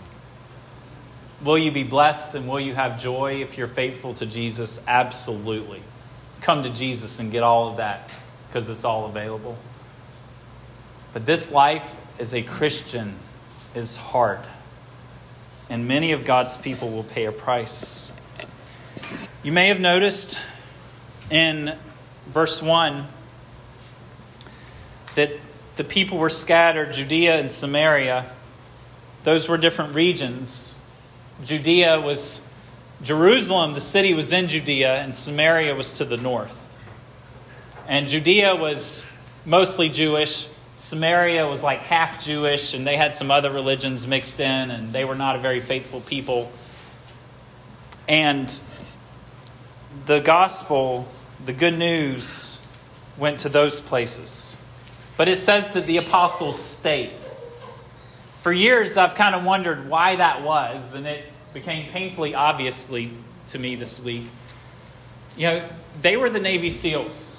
Will 1.42 1.58
you 1.58 1.70
be 1.70 1.84
blessed 1.84 2.34
and 2.34 2.48
will 2.48 2.60
you 2.60 2.74
have 2.74 3.00
joy 3.00 3.40
if 3.40 3.56
you're 3.56 3.68
faithful 3.68 4.12
to 4.14 4.26
Jesus? 4.26 4.84
Absolutely. 4.86 5.82
Come 6.40 6.62
to 6.64 6.70
Jesus 6.70 7.18
and 7.18 7.30
get 7.30 7.42
all 7.42 7.68
of 7.68 7.76
that 7.78 8.10
because 8.48 8.68
it's 8.68 8.84
all 8.84 9.06
available. 9.06 9.56
But 11.12 11.24
this 11.24 11.50
life 11.50 11.94
as 12.18 12.34
a 12.34 12.42
Christian 12.42 13.16
is 13.74 13.96
hard, 13.96 14.40
and 15.68 15.88
many 15.88 16.12
of 16.12 16.24
God's 16.24 16.56
people 16.56 16.90
will 16.90 17.04
pay 17.04 17.24
a 17.24 17.32
price. 17.32 18.10
You 19.42 19.52
may 19.52 19.68
have 19.68 19.80
noticed 19.80 20.36
in 21.30 21.76
verse 22.26 22.60
1 22.60 23.06
that 25.14 25.30
the 25.80 25.84
people 25.84 26.18
were 26.18 26.28
scattered, 26.28 26.92
Judea 26.92 27.40
and 27.40 27.50
Samaria. 27.50 28.30
Those 29.24 29.48
were 29.48 29.56
different 29.56 29.94
regions. 29.94 30.74
Judea 31.42 31.98
was 31.98 32.42
Jerusalem, 33.00 33.72
the 33.72 33.80
city 33.80 34.12
was 34.12 34.30
in 34.30 34.48
Judea, 34.48 34.96
and 34.96 35.14
Samaria 35.14 35.74
was 35.74 35.94
to 35.94 36.04
the 36.04 36.18
north. 36.18 36.54
And 37.88 38.08
Judea 38.08 38.56
was 38.56 39.06
mostly 39.46 39.88
Jewish. 39.88 40.48
Samaria 40.76 41.46
was 41.46 41.62
like 41.62 41.78
half 41.78 42.22
Jewish, 42.22 42.74
and 42.74 42.86
they 42.86 42.96
had 42.96 43.14
some 43.14 43.30
other 43.30 43.50
religions 43.50 44.06
mixed 44.06 44.38
in, 44.38 44.70
and 44.70 44.92
they 44.92 45.06
were 45.06 45.14
not 45.14 45.34
a 45.34 45.38
very 45.38 45.60
faithful 45.60 46.02
people. 46.02 46.52
And 48.06 48.52
the 50.04 50.20
gospel, 50.20 51.08
the 51.42 51.54
good 51.54 51.78
news, 51.78 52.58
went 53.16 53.40
to 53.40 53.48
those 53.48 53.80
places. 53.80 54.58
But 55.20 55.28
it 55.28 55.36
says 55.36 55.68
that 55.72 55.84
the 55.84 55.98
apostles 55.98 56.58
stayed. 56.58 57.12
For 58.40 58.50
years, 58.50 58.96
I've 58.96 59.14
kind 59.14 59.34
of 59.34 59.44
wondered 59.44 59.86
why 59.86 60.16
that 60.16 60.42
was, 60.42 60.94
and 60.94 61.06
it 61.06 61.26
became 61.52 61.90
painfully 61.90 62.34
obviously 62.34 63.10
to 63.48 63.58
me 63.58 63.76
this 63.76 64.00
week. 64.00 64.24
You 65.36 65.46
know, 65.46 65.68
they 66.00 66.16
were 66.16 66.30
the 66.30 66.40
Navy 66.40 66.70
SEALs. 66.70 67.36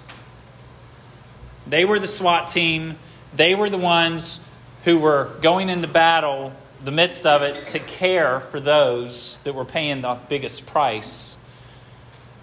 They 1.65 1.83
were 1.83 1.97
the 1.97 2.07
SWAT 2.07 2.49
team. 2.49 2.97
They 3.35 3.55
were 3.55 3.71
the 3.71 3.79
ones 3.79 4.41
who 4.83 4.99
were 4.99 5.31
going 5.41 5.67
into 5.67 5.87
battle, 5.87 6.53
the 6.83 6.91
midst 6.91 7.25
of 7.25 7.41
it, 7.41 7.65
to 7.69 7.79
care 7.79 8.41
for 8.41 8.59
those 8.59 9.39
that 9.43 9.55
were 9.55 9.65
paying 9.65 10.01
the 10.01 10.19
biggest 10.29 10.67
price. 10.67 11.35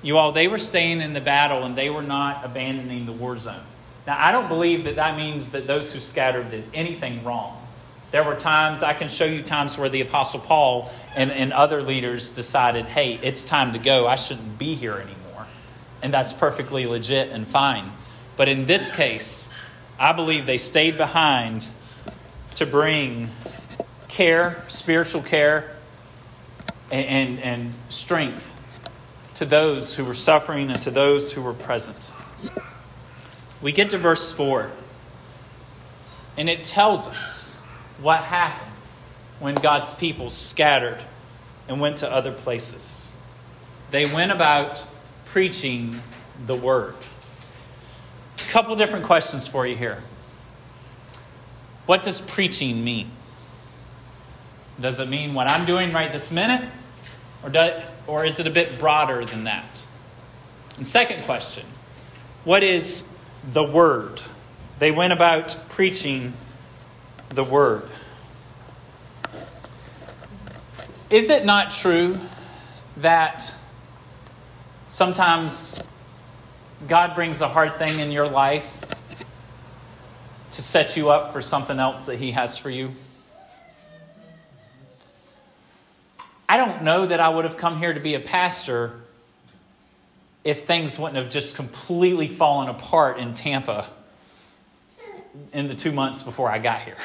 You 0.03 0.19
all, 0.19 0.33
they 0.33 0.49
were 0.49 0.59
staying 0.59 1.01
in 1.01 1.13
the 1.13 1.21
battle 1.21 1.63
and 1.63 1.79
they 1.79 1.91
were 1.91 2.03
not 2.03 2.45
abandoning 2.45 3.07
the 3.07 3.13
war 3.13 3.39
zone. 3.39 3.63
Now, 4.09 4.17
I 4.19 4.33
don't 4.33 4.49
believe 4.49 4.85
that 4.85 4.97
that 4.97 5.19
means 5.19 5.51
that 5.51 5.67
those 5.67 5.93
who 5.93 6.01
scattered 6.01 6.51
did 6.51 6.65
anything 6.73 7.23
wrong. 7.25 7.63
There 8.11 8.25
were 8.25 8.37
times, 8.37 8.83
I 8.83 8.95
can 8.95 9.09
show 9.09 9.27
you 9.27 9.43
times 9.43 9.77
where 9.77 9.91
the 9.91 10.01
Apostle 10.01 10.41
Paul 10.41 10.91
and, 11.15 11.31
and 11.31 11.53
other 11.53 11.83
leaders 11.83 12.33
decided, 12.33 12.87
hey, 12.87 13.21
it's 13.23 13.45
time 13.45 13.75
to 13.75 13.79
go. 13.79 14.07
I 14.07 14.17
shouldn't 14.17 14.59
be 14.59 14.75
here 14.75 14.95
anymore. 14.95 15.47
And 16.01 16.11
that's 16.11 16.33
perfectly 16.33 16.87
legit 16.87 17.29
and 17.29 17.47
fine. 17.47 17.93
But 18.39 18.49
in 18.49 18.65
this 18.65 18.91
case, 18.91 19.51
I 19.99 20.15
believe 20.15 20.47
they 20.47 20.57
stayed 20.57 20.97
behind 20.97 21.67
to 22.55 22.65
bring 22.65 23.29
care, 24.09 24.65
spiritual 24.69 25.21
care, 25.21 25.77
and, 26.91 27.05
and, 27.05 27.41
and 27.41 27.75
strength 27.91 28.55
to 29.35 29.45
those 29.45 29.97
who 29.97 30.07
were 30.07 30.15
suffering 30.15 30.71
and 30.71 30.81
to 30.81 30.91
those 30.91 31.31
who 31.31 31.43
were 31.43 31.53
present. 31.53 32.11
We 33.61 33.73
get 33.73 33.91
to 33.91 33.99
verse 33.99 34.33
4, 34.33 34.71
and 36.37 36.49
it 36.49 36.65
tells 36.65 37.09
us 37.09 37.57
what 38.01 38.21
happened 38.21 38.71
when 39.41 39.55
God's 39.57 39.93
people 39.93 40.31
scattered 40.31 40.99
and 41.69 41.81
went 41.81 41.99
to 41.99 42.11
other 42.11 42.33
places. 42.33 43.11
They 43.91 44.13
went 44.13 44.33
about 44.33 44.85
preaching 45.27 46.01
the 46.47 46.55
word. 46.55 46.95
A 48.37 48.51
couple 48.51 48.77
different 48.77 49.07
questions 49.07 49.47
for 49.47 49.67
you 49.67 49.77
here. 49.77 50.03
What 51.87 52.03
does 52.03 52.21
preaching 52.21 52.85
mean? 52.85 53.11
Does 54.81 55.01
it 55.01 55.09
mean 55.09 55.35
what 55.35 55.51
I'm 55.51 55.67
doing 55.67 55.93
right 55.93 56.13
this 56.13 56.31
minute? 56.31 56.69
Or, 57.43 57.51
do, 57.51 57.71
or 58.07 58.25
is 58.25 58.39
it 58.41 58.47
a 58.47 58.51
bit 58.51 58.79
broader 58.79 59.25
than 59.25 59.45
that? 59.45 59.85
And 60.77 60.87
second 60.87 61.25
question 61.25 61.65
What 62.45 62.63
is 62.63 63.08
the 63.53 63.65
word. 63.65 64.21
They 64.79 64.91
went 64.91 65.13
about 65.13 65.57
preaching 65.71 66.35
the 67.31 67.45
word. 67.45 67.89
Is 71.11 71.31
it 71.31 71.47
not 71.47 71.71
true 71.71 72.21
that 72.99 73.55
sometimes 74.89 75.83
God 76.87 77.15
brings 77.15 77.41
a 77.41 77.49
hard 77.49 77.77
thing 77.79 77.99
in 77.99 78.13
your 78.13 78.29
life 78.29 78.77
to 80.53 80.63
set 80.63 80.97
you 80.97 81.09
up 81.09 81.33
for 81.33 81.41
something 81.41 81.79
else 81.79 82.07
that 82.07 82.17
He 82.19 82.33
has 82.33 82.59
for 82.59 82.69
you? 82.69 82.93
I 86.49 86.57
don't 86.57 86.83
know 86.83 87.07
that 87.07 87.21
I 87.21 87.29
would 87.29 87.45
have 87.45 87.57
come 87.57 87.79
here 87.79 87.93
to 87.93 88.01
be 88.01 88.15
a 88.15 88.21
pastor 88.21 89.01
if 90.45 90.67
things 90.67 90.99
wouldn't 90.99 91.17
have 91.17 91.31
just 91.31 91.57
completely 91.57 92.29
fallen 92.29 92.69
apart 92.69 93.19
in 93.19 93.35
Tampa 93.35 93.89
in 95.53 95.69
the 95.69 95.75
two 95.75 95.93
months 95.93 96.23
before 96.23 96.51
I 96.51 96.59
got 96.59 96.83
here. 96.83 96.97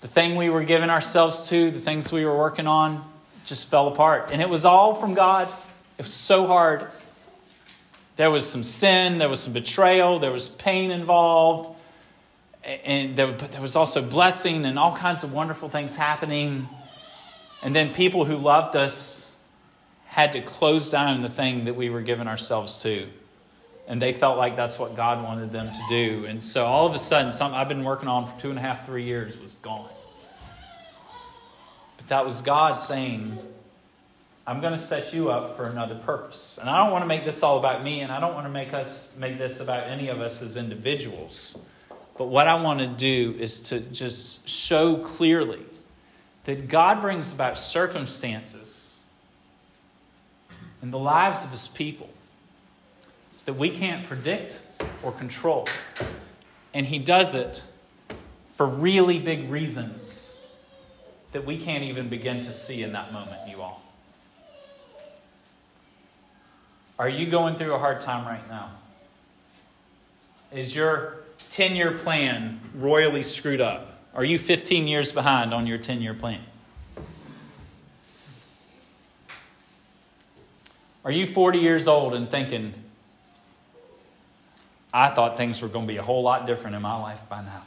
The 0.00 0.08
thing 0.08 0.36
we 0.36 0.48
were 0.48 0.62
giving 0.62 0.90
ourselves 0.90 1.48
to, 1.48 1.70
the 1.70 1.80
things 1.80 2.12
we 2.12 2.24
were 2.24 2.36
working 2.36 2.66
on, 2.66 3.04
just 3.44 3.68
fell 3.68 3.88
apart. 3.88 4.30
And 4.30 4.40
it 4.40 4.48
was 4.48 4.64
all 4.64 4.94
from 4.94 5.14
God. 5.14 5.48
It 5.98 6.02
was 6.02 6.14
so 6.14 6.46
hard. 6.46 6.86
There 8.16 8.30
was 8.30 8.48
some 8.48 8.62
sin, 8.62 9.18
there 9.18 9.28
was 9.28 9.40
some 9.40 9.52
betrayal, 9.52 10.18
there 10.18 10.32
was 10.32 10.48
pain 10.48 10.90
involved. 10.90 11.76
and 12.64 13.16
there, 13.16 13.32
but 13.32 13.52
there 13.52 13.60
was 13.60 13.76
also 13.76 14.02
blessing 14.02 14.64
and 14.64 14.78
all 14.78 14.96
kinds 14.96 15.24
of 15.24 15.32
wonderful 15.32 15.68
things 15.68 15.96
happening. 15.96 16.68
And 17.62 17.74
then 17.74 17.92
people 17.92 18.24
who 18.24 18.36
loved 18.36 18.76
us 18.76 19.27
had 20.18 20.32
to 20.32 20.42
close 20.42 20.90
down 20.90 21.20
the 21.20 21.28
thing 21.28 21.66
that 21.66 21.76
we 21.76 21.90
were 21.90 22.02
giving 22.02 22.26
ourselves 22.26 22.78
to. 22.80 23.06
And 23.86 24.02
they 24.02 24.12
felt 24.12 24.36
like 24.36 24.56
that's 24.56 24.76
what 24.76 24.96
God 24.96 25.22
wanted 25.22 25.52
them 25.52 25.68
to 25.68 25.82
do. 25.88 26.24
And 26.26 26.42
so 26.42 26.66
all 26.66 26.88
of 26.88 26.94
a 26.96 26.98
sudden, 26.98 27.32
something 27.32 27.56
I've 27.56 27.68
been 27.68 27.84
working 27.84 28.08
on 28.08 28.26
for 28.26 28.40
two 28.40 28.50
and 28.50 28.58
a 28.58 28.60
half, 28.60 28.84
three 28.84 29.04
years 29.04 29.38
was 29.38 29.54
gone. 29.62 29.88
But 31.98 32.08
that 32.08 32.24
was 32.24 32.40
God 32.40 32.80
saying, 32.80 33.38
I'm 34.44 34.60
going 34.60 34.72
to 34.72 34.78
set 34.78 35.14
you 35.14 35.30
up 35.30 35.56
for 35.56 35.68
another 35.68 35.94
purpose. 35.94 36.58
And 36.60 36.68
I 36.68 36.82
don't 36.82 36.90
want 36.90 37.04
to 37.04 37.08
make 37.08 37.24
this 37.24 37.44
all 37.44 37.56
about 37.56 37.84
me, 37.84 38.00
and 38.00 38.10
I 38.10 38.18
don't 38.18 38.34
want 38.34 38.46
to 38.46 38.52
make 38.52 38.74
us 38.74 39.16
make 39.20 39.38
this 39.38 39.60
about 39.60 39.86
any 39.86 40.08
of 40.08 40.20
us 40.20 40.42
as 40.42 40.56
individuals. 40.56 41.60
But 42.16 42.24
what 42.24 42.48
I 42.48 42.60
want 42.60 42.80
to 42.80 42.88
do 42.88 43.36
is 43.38 43.60
to 43.68 43.78
just 43.78 44.48
show 44.48 44.96
clearly 44.96 45.62
that 46.42 46.66
God 46.66 47.02
brings 47.02 47.32
about 47.32 47.56
circumstances 47.56 48.87
in 50.82 50.90
the 50.90 50.98
lives 50.98 51.44
of 51.44 51.50
his 51.50 51.68
people 51.68 52.08
that 53.44 53.54
we 53.54 53.70
can't 53.70 54.06
predict 54.06 54.60
or 55.02 55.12
control. 55.12 55.66
And 56.74 56.86
he 56.86 56.98
does 56.98 57.34
it 57.34 57.62
for 58.56 58.66
really 58.66 59.18
big 59.18 59.50
reasons 59.50 60.46
that 61.32 61.44
we 61.44 61.56
can't 61.56 61.84
even 61.84 62.08
begin 62.08 62.40
to 62.42 62.52
see 62.52 62.82
in 62.82 62.92
that 62.92 63.12
moment, 63.12 63.48
you 63.48 63.60
all. 63.62 63.82
Are 66.98 67.08
you 67.08 67.26
going 67.26 67.54
through 67.54 67.74
a 67.74 67.78
hard 67.78 68.00
time 68.00 68.26
right 68.26 68.46
now? 68.48 68.70
Is 70.52 70.74
your 70.74 71.18
10 71.50 71.76
year 71.76 71.92
plan 71.92 72.60
royally 72.74 73.22
screwed 73.22 73.60
up? 73.60 74.00
Are 74.14 74.24
you 74.24 74.38
15 74.38 74.88
years 74.88 75.12
behind 75.12 75.54
on 75.54 75.66
your 75.66 75.78
10 75.78 76.02
year 76.02 76.14
plan? 76.14 76.40
Are 81.08 81.12
you 81.12 81.26
40 81.26 81.60
years 81.60 81.88
old 81.88 82.12
and 82.12 82.30
thinking, 82.30 82.74
I 84.92 85.08
thought 85.08 85.38
things 85.38 85.62
were 85.62 85.68
going 85.68 85.86
to 85.86 85.90
be 85.90 85.96
a 85.96 86.02
whole 86.02 86.22
lot 86.22 86.46
different 86.46 86.76
in 86.76 86.82
my 86.82 87.00
life 87.00 87.26
by 87.30 87.40
now? 87.40 87.62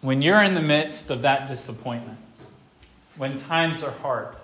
When 0.00 0.22
you're 0.22 0.42
in 0.42 0.54
the 0.54 0.62
midst 0.62 1.10
of 1.10 1.20
that 1.20 1.48
disappointment, 1.48 2.16
when 3.18 3.36
times 3.36 3.82
are 3.82 3.90
hard, 3.90 4.34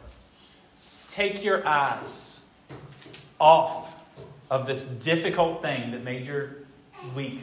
take 1.08 1.42
your 1.42 1.66
eyes 1.66 2.44
off 3.40 4.04
of 4.50 4.66
this 4.66 4.84
difficult 4.84 5.62
thing 5.62 5.92
that 5.92 6.04
made 6.04 6.26
your 6.26 6.56
week 7.16 7.38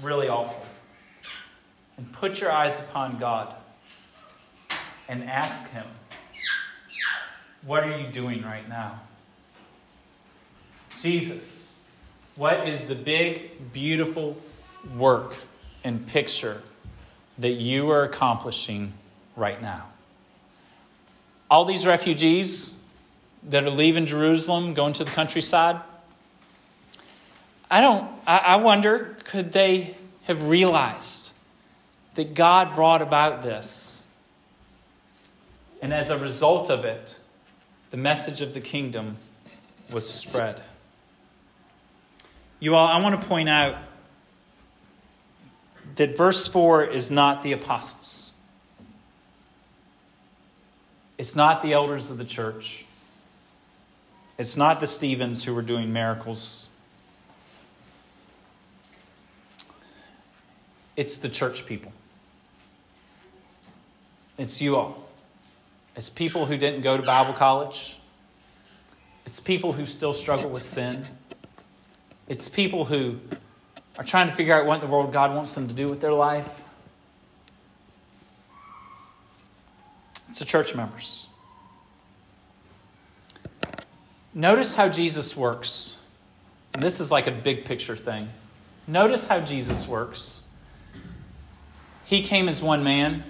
really 0.00 0.28
awful. 0.28 0.64
And 1.98 2.10
put 2.10 2.40
your 2.40 2.50
eyes 2.50 2.80
upon 2.80 3.18
God 3.18 3.54
and 5.08 5.24
ask 5.24 5.70
Him, 5.70 5.86
What 7.62 7.84
are 7.84 7.98
you 7.98 8.08
doing 8.08 8.42
right 8.42 8.68
now? 8.68 9.00
Jesus, 10.98 11.78
what 12.36 12.68
is 12.68 12.84
the 12.84 12.94
big, 12.94 13.72
beautiful 13.72 14.36
work 14.96 15.34
and 15.82 16.06
picture 16.06 16.62
that 17.38 17.52
you 17.52 17.90
are 17.90 18.04
accomplishing 18.04 18.92
right 19.36 19.60
now? 19.60 19.86
All 21.50 21.64
these 21.64 21.86
refugees 21.86 22.76
that 23.44 23.64
are 23.64 23.70
leaving 23.70 24.06
Jerusalem, 24.06 24.74
going 24.74 24.94
to 24.94 25.04
the 25.04 25.10
countryside, 25.10 25.80
I 27.70 27.80
don't, 27.80 28.10
I, 28.26 28.56
wonder, 28.56 29.16
could 29.24 29.52
they 29.52 29.96
have 30.24 30.48
realized 30.48 31.32
that 32.14 32.34
God 32.34 32.74
brought 32.74 33.02
about 33.02 33.42
this? 33.42 33.93
And 35.84 35.92
as 35.92 36.08
a 36.08 36.16
result 36.16 36.70
of 36.70 36.86
it, 36.86 37.18
the 37.90 37.98
message 37.98 38.40
of 38.40 38.54
the 38.54 38.60
kingdom 38.62 39.18
was 39.92 40.08
spread. 40.08 40.62
You 42.58 42.74
all, 42.74 42.88
I 42.88 42.98
want 43.02 43.20
to 43.20 43.26
point 43.28 43.50
out 43.50 43.76
that 45.96 46.16
verse 46.16 46.46
4 46.46 46.84
is 46.84 47.10
not 47.10 47.42
the 47.42 47.52
apostles, 47.52 48.32
it's 51.18 51.36
not 51.36 51.60
the 51.60 51.74
elders 51.74 52.08
of 52.08 52.16
the 52.16 52.24
church. 52.24 52.86
It's 54.38 54.56
not 54.56 54.80
the 54.80 54.86
Stephens 54.86 55.44
who 55.44 55.54
were 55.54 55.62
doing 55.62 55.92
miracles. 55.92 56.70
It's 60.96 61.18
the 61.18 61.28
church 61.28 61.66
people. 61.66 61.92
It's 64.38 64.62
you 64.62 64.76
all. 64.76 65.03
It's 65.96 66.10
people 66.10 66.46
who 66.46 66.56
didn't 66.56 66.82
go 66.82 66.96
to 66.96 67.02
Bible 67.02 67.34
college. 67.34 67.98
It's 69.26 69.40
people 69.40 69.72
who 69.72 69.86
still 69.86 70.12
struggle 70.12 70.50
with 70.50 70.62
sin. 70.62 71.04
It's 72.28 72.48
people 72.48 72.84
who 72.84 73.18
are 73.98 74.04
trying 74.04 74.28
to 74.28 74.34
figure 74.34 74.54
out 74.54 74.66
what 74.66 74.76
in 74.76 74.80
the 74.80 74.86
world 74.86 75.12
God 75.12 75.34
wants 75.34 75.54
them 75.54 75.68
to 75.68 75.74
do 75.74 75.88
with 75.88 76.00
their 76.00 76.12
life. 76.12 76.62
It's 80.28 80.40
the 80.40 80.44
church 80.44 80.74
members. 80.74 81.28
Notice 84.34 84.74
how 84.74 84.88
Jesus 84.88 85.36
works. 85.36 86.00
And 86.72 86.82
this 86.82 86.98
is 86.98 87.12
like 87.12 87.28
a 87.28 87.30
big 87.30 87.64
picture 87.64 87.94
thing. 87.94 88.28
Notice 88.88 89.28
how 89.28 89.40
Jesus 89.40 89.86
works. 89.86 90.42
He 92.04 92.22
came 92.22 92.48
as 92.48 92.60
one 92.60 92.82
man, 92.82 93.22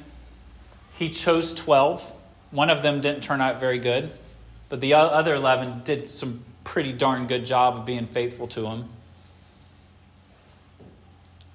he 0.94 1.10
chose 1.10 1.52
12. 1.52 2.12
One 2.54 2.70
of 2.70 2.84
them 2.84 3.00
didn't 3.00 3.24
turn 3.24 3.40
out 3.40 3.58
very 3.58 3.80
good, 3.80 4.12
but 4.68 4.80
the 4.80 4.94
other 4.94 5.34
11 5.34 5.82
did 5.84 6.08
some 6.08 6.44
pretty 6.62 6.92
darn 6.92 7.26
good 7.26 7.44
job 7.44 7.78
of 7.78 7.84
being 7.84 8.06
faithful 8.06 8.46
to 8.46 8.66
him. 8.66 8.88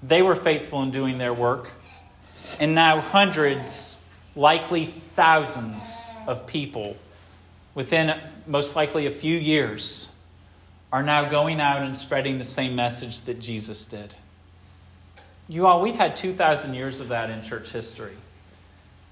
They 0.04 0.22
were 0.22 0.36
faithful 0.36 0.84
in 0.84 0.92
doing 0.92 1.18
their 1.18 1.34
work. 1.34 1.72
And 2.60 2.76
now, 2.76 3.00
hundreds, 3.00 3.98
likely 4.36 4.88
thousands 5.16 6.12
of 6.28 6.46
people 6.46 6.98
within 7.74 8.20
most 8.46 8.76
likely 8.76 9.06
a 9.06 9.12
few 9.12 9.38
years, 9.38 10.12
are 10.92 11.04
now 11.04 11.30
going 11.30 11.62
out 11.62 11.82
and 11.82 11.96
spreading 11.96 12.40
the 12.40 12.44
same 12.44 12.76
message 12.76 13.22
that 13.22 13.40
Jesus 13.40 13.86
did. 13.86 14.16
You 15.48 15.66
all, 15.66 15.82
we've 15.82 15.96
had 15.96 16.18
2,000 16.18 16.74
years 16.74 17.00
of 17.00 17.08
that 17.08 17.30
in 17.30 17.42
church 17.42 17.72
history. 17.72 18.18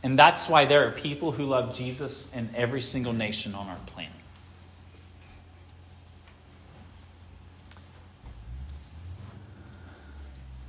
And 0.03 0.17
that's 0.17 0.47
why 0.47 0.65
there 0.65 0.87
are 0.87 0.91
people 0.91 1.31
who 1.31 1.43
love 1.43 1.75
Jesus 1.75 2.31
in 2.33 2.49
every 2.55 2.81
single 2.81 3.13
nation 3.13 3.55
on 3.55 3.67
our 3.67 3.77
planet. 3.87 4.11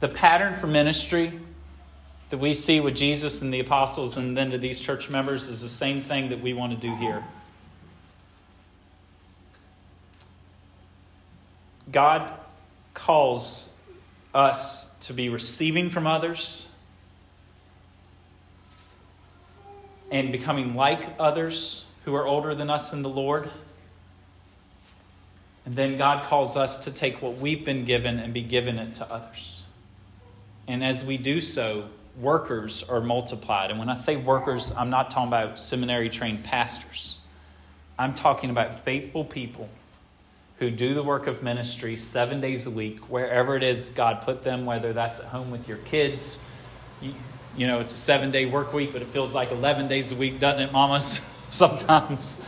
The 0.01 0.09
pattern 0.09 0.55
for 0.55 0.67
ministry 0.67 1.39
that 2.31 2.39
we 2.39 2.55
see 2.55 2.81
with 2.81 2.95
Jesus 2.95 3.43
and 3.43 3.53
the 3.53 3.61
apostles 3.61 4.17
and 4.17 4.37
then 4.37 4.51
to 4.51 4.59
these 4.59 4.79
church 4.79 5.11
members 5.11 5.49
is 5.49 5.61
the 5.61 5.69
same 5.69 6.03
thing 6.03 6.29
that 6.29 6.41
we 6.41 6.53
want 6.53 6.79
to 6.79 6.87
do 6.87 6.95
here. 6.97 7.25
God 11.91 12.31
calls 12.95 13.73
us 14.35 14.91
to 15.01 15.15
be 15.15 15.31
receiving 15.31 15.91
from 15.91 16.07
others 16.07 16.71
and 20.11 20.33
becoming 20.33 20.75
like 20.75 21.03
others 21.19 21.85
who 22.05 22.15
are 22.15 22.27
older 22.27 22.55
than 22.55 22.71
us 22.71 22.93
in 22.93 23.03
the 23.03 23.09
Lord. 23.09 23.51
And 25.67 25.77
then 25.77 25.99
God 25.99 26.25
calls 26.25 26.57
us 26.57 26.85
to 26.85 26.91
take 26.91 27.21
what 27.21 27.37
we've 27.37 27.65
been 27.65 27.85
given 27.85 28.19
and 28.19 28.33
be 28.33 28.43
given 28.43 28.79
it 28.79 28.95
to 28.97 29.13
others. 29.13 29.67
And 30.67 30.83
as 30.83 31.05
we 31.05 31.19
do 31.19 31.41
so, 31.41 31.89
workers 32.19 32.83
are 32.83 33.01
multiplied. 33.01 33.71
And 33.71 33.79
when 33.79 33.89
I 33.89 33.95
say 33.95 34.17
workers, 34.17 34.73
I'm 34.73 34.91
not 34.91 35.11
talking 35.11 35.29
about 35.29 35.59
seminary 35.59 36.11
trained 36.11 36.45
pastors, 36.45 37.21
I'm 37.99 38.15
talking 38.15 38.51
about 38.51 38.85
faithful 38.85 39.25
people 39.25 39.69
who 40.59 40.71
do 40.71 40.95
the 40.95 41.03
work 41.03 41.27
of 41.27 41.43
ministry 41.43 41.97
seven 41.97 42.41
days 42.41 42.67
a 42.67 42.71
week, 42.71 43.11
wherever 43.11 43.57
it 43.57 43.63
is 43.63 43.91
God 43.91 44.23
put 44.23 44.43
them, 44.43 44.67
whether 44.67 44.93
that's 44.93 45.21
at 45.21 45.27
home 45.27 45.51
with 45.51 45.69
your 45.69 45.79
kids. 45.79 46.45
You 47.59 47.67
know, 47.67 47.81
it's 47.81 47.93
a 47.93 47.99
seven 47.99 48.31
day 48.31 48.47
work 48.47 48.73
week, 48.73 48.93
but 48.93 49.03
it 49.03 49.09
feels 49.09 49.35
like 49.35 49.51
11 49.51 49.89
days 49.89 50.13
a 50.13 50.15
week, 50.15 50.39
doesn't 50.39 50.63
it, 50.63 50.73
mamas? 50.73 51.29
Sometimes. 51.51 52.43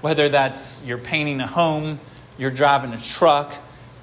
Whether 0.00 0.28
that's 0.28 0.80
you're 0.84 0.98
painting 0.98 1.40
a 1.40 1.48
home, 1.48 1.98
you're 2.38 2.52
driving 2.52 2.92
a 2.92 3.02
truck, 3.02 3.52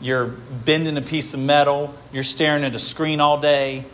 you're 0.02 0.26
bending 0.26 0.98
a 0.98 1.02
piece 1.02 1.34
of 1.34 1.40
metal, 1.40 1.96
you're 2.12 2.24
staring 2.24 2.66
at 2.66 2.76
a 2.76 2.80
screen 2.80 3.22
all 3.22 3.40
day, 3.40 3.86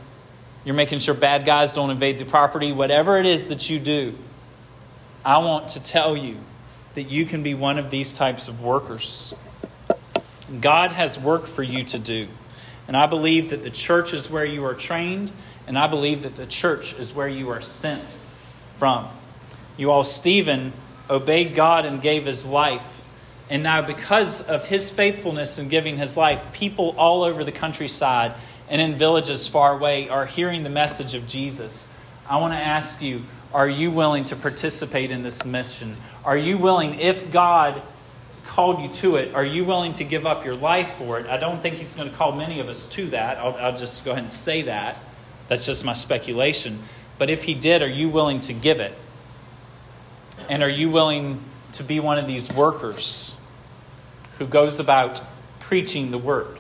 you're 0.65 0.75
making 0.75 0.99
sure 0.99 1.13
bad 1.13 1.45
guys 1.45 1.75
don't 1.75 1.91
invade 1.91 2.17
the 2.17 2.25
property, 2.25 2.71
whatever 2.71 3.19
it 3.19 3.27
is 3.27 3.49
that 3.49 3.69
you 3.69 3.79
do, 3.79 4.17
I 5.23 5.38
want 5.39 5.69
to 5.69 5.83
tell 5.83 6.17
you 6.17 6.38
that 6.95 7.03
you 7.03 7.25
can 7.25 7.43
be 7.43 7.53
one 7.53 7.77
of 7.77 7.91
these 7.91 8.15
types 8.15 8.47
of 8.47 8.62
workers. 8.62 9.35
God 10.59 10.93
has 10.93 11.19
work 11.19 11.45
for 11.45 11.62
you 11.62 11.83
to 11.83 11.99
do. 11.99 12.27
And 12.88 12.97
I 12.97 13.05
believe 13.05 13.51
that 13.51 13.62
the 13.62 13.69
church 13.69 14.13
is 14.13 14.31
where 14.31 14.45
you 14.45 14.65
are 14.65 14.73
trained, 14.73 15.31
and 15.69 15.77
I 15.77 15.86
believe 15.86 16.23
that 16.23 16.36
the 16.36 16.47
church 16.47 16.97
is 16.97 17.13
where 17.13 17.27
you 17.27 17.51
are 17.51 17.62
sent 17.62 18.17
from. 18.77 19.08
You 19.77 19.91
all, 19.91 20.03
Stephen 20.03 20.73
obeyed 21.08 21.53
God 21.53 21.86
and 21.86 22.01
gave 22.01 22.25
his 22.25 22.43
life. 22.43 23.01
And 23.51 23.62
now, 23.62 23.84
because 23.84 24.41
of 24.41 24.65
his 24.65 24.89
faithfulness 24.89 25.60
in 25.60 25.69
giving 25.69 25.97
his 25.97 26.17
life, 26.17 26.43
people 26.53 26.95
all 26.97 27.21
over 27.21 27.43
the 27.43 27.51
countryside 27.51 28.34
and 28.67 28.82
in 28.82 28.95
villages 28.95 29.47
far 29.47 29.73
away 29.77 30.10
are 30.10 30.25
hearing 30.25 30.63
the 30.63 30.71
message 30.71 31.13
of 31.13 31.27
Jesus. 31.27 31.88
I 32.27 32.38
want 32.38 32.53
to 32.53 32.60
ask 32.60 32.99
you 33.03 33.21
are 33.53 33.69
you 33.69 33.91
willing 33.91 34.25
to 34.25 34.36
participate 34.36 35.12
in 35.12 35.21
this 35.21 35.45
mission? 35.45 35.97
Are 36.25 36.38
you 36.38 36.58
willing, 36.58 36.99
if 36.99 37.29
God 37.32 37.79
called 38.47 38.82
you 38.82 38.89
to 39.01 39.17
it, 39.17 39.36
are 39.36 39.45
you 39.45 39.65
willing 39.65 39.93
to 39.93 40.03
give 40.03 40.25
up 40.25 40.43
your 40.43 40.55
life 40.55 40.95
for 40.97 41.19
it? 41.19 41.27
I 41.27 41.38
don't 41.38 41.62
think 41.62 41.75
He's 41.75 41.93
going 41.93 42.10
to 42.10 42.15
call 42.15 42.32
many 42.32 42.60
of 42.60 42.69
us 42.69 42.88
to 42.88 43.05
that. 43.10 43.38
I'll, 43.38 43.55
I'll 43.58 43.77
just 43.77 44.03
go 44.03 44.12
ahead 44.12 44.23
and 44.23 44.32
say 44.32 44.63
that. 44.63 44.97
That's 45.49 45.65
just 45.65 45.83
my 45.83 45.93
speculation. 45.93 46.79
But 47.17 47.29
if 47.29 47.43
He 47.43 47.53
did, 47.53 47.81
are 47.81 47.89
you 47.89 48.07
willing 48.07 48.39
to 48.41 48.53
give 48.53 48.79
it? 48.79 48.93
And 50.49 50.63
are 50.63 50.69
you 50.69 50.89
willing 50.89 51.43
to 51.73 51.83
be 51.83 51.99
one 51.99 52.17
of 52.17 52.25
these 52.25 52.49
workers 52.49 53.35
who 54.38 54.47
goes 54.47 54.79
about 54.79 55.21
preaching 55.59 56.12
the 56.12 56.17
word? 56.17 56.57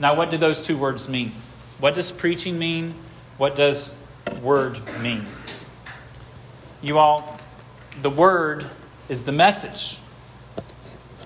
Now, 0.00 0.14
what 0.14 0.30
do 0.30 0.38
those 0.38 0.62
two 0.62 0.78
words 0.78 1.08
mean? 1.08 1.32
What 1.78 1.94
does 1.94 2.10
preaching 2.10 2.58
mean? 2.58 2.94
What 3.36 3.54
does 3.54 3.94
word 4.40 4.80
mean? 5.00 5.26
You 6.80 6.98
all, 6.98 7.36
the 8.02 8.10
word 8.10 8.66
is 9.08 9.24
the 9.24 9.32
message. 9.32 9.98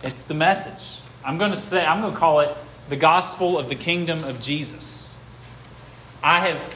It's 0.02 0.24
the 0.24 0.34
message. 0.34 0.98
I'm 1.24 1.38
going 1.38 1.52
to 1.52 1.56
say, 1.56 1.84
I'm 1.84 2.00
going 2.00 2.12
to 2.12 2.18
call 2.18 2.40
it 2.40 2.56
the 2.88 2.96
gospel 2.96 3.58
of 3.58 3.68
the 3.68 3.74
kingdom 3.74 4.24
of 4.24 4.40
Jesus. 4.40 5.16
I 6.22 6.40
have, 6.40 6.74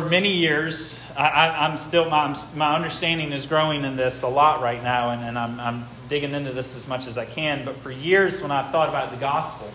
for 0.00 0.08
many 0.08 0.32
years, 0.32 1.02
I, 1.18 1.66
am 1.66 1.76
still, 1.76 2.08
my, 2.08 2.34
my 2.56 2.74
understanding 2.74 3.30
is 3.30 3.44
growing 3.44 3.84
in 3.84 3.94
this 3.94 4.22
a 4.22 4.28
lot 4.28 4.62
right 4.62 4.82
now, 4.82 5.10
and, 5.10 5.22
and 5.22 5.38
I'm, 5.38 5.60
I'm 5.60 5.84
digging 6.08 6.32
into 6.32 6.50
this 6.50 6.74
as 6.74 6.88
much 6.88 7.06
as 7.06 7.18
I 7.18 7.26
can. 7.26 7.62
But 7.62 7.76
for 7.76 7.90
years, 7.90 8.40
when 8.40 8.50
I've 8.50 8.72
thought 8.72 8.88
about 8.88 9.10
the 9.10 9.18
gospel, 9.18 9.70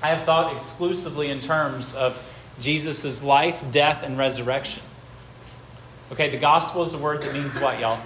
I 0.00 0.10
have 0.10 0.24
thought 0.24 0.54
exclusively 0.54 1.28
in 1.30 1.40
terms 1.40 1.92
of 1.92 2.22
Jesus' 2.60 3.20
life, 3.20 3.60
death, 3.72 4.04
and 4.04 4.16
resurrection. 4.16 4.84
Okay, 6.12 6.28
the 6.28 6.38
gospel 6.38 6.82
is 6.82 6.94
a 6.94 6.98
word 6.98 7.22
that 7.22 7.34
means 7.34 7.58
what, 7.58 7.80
y'all? 7.80 8.00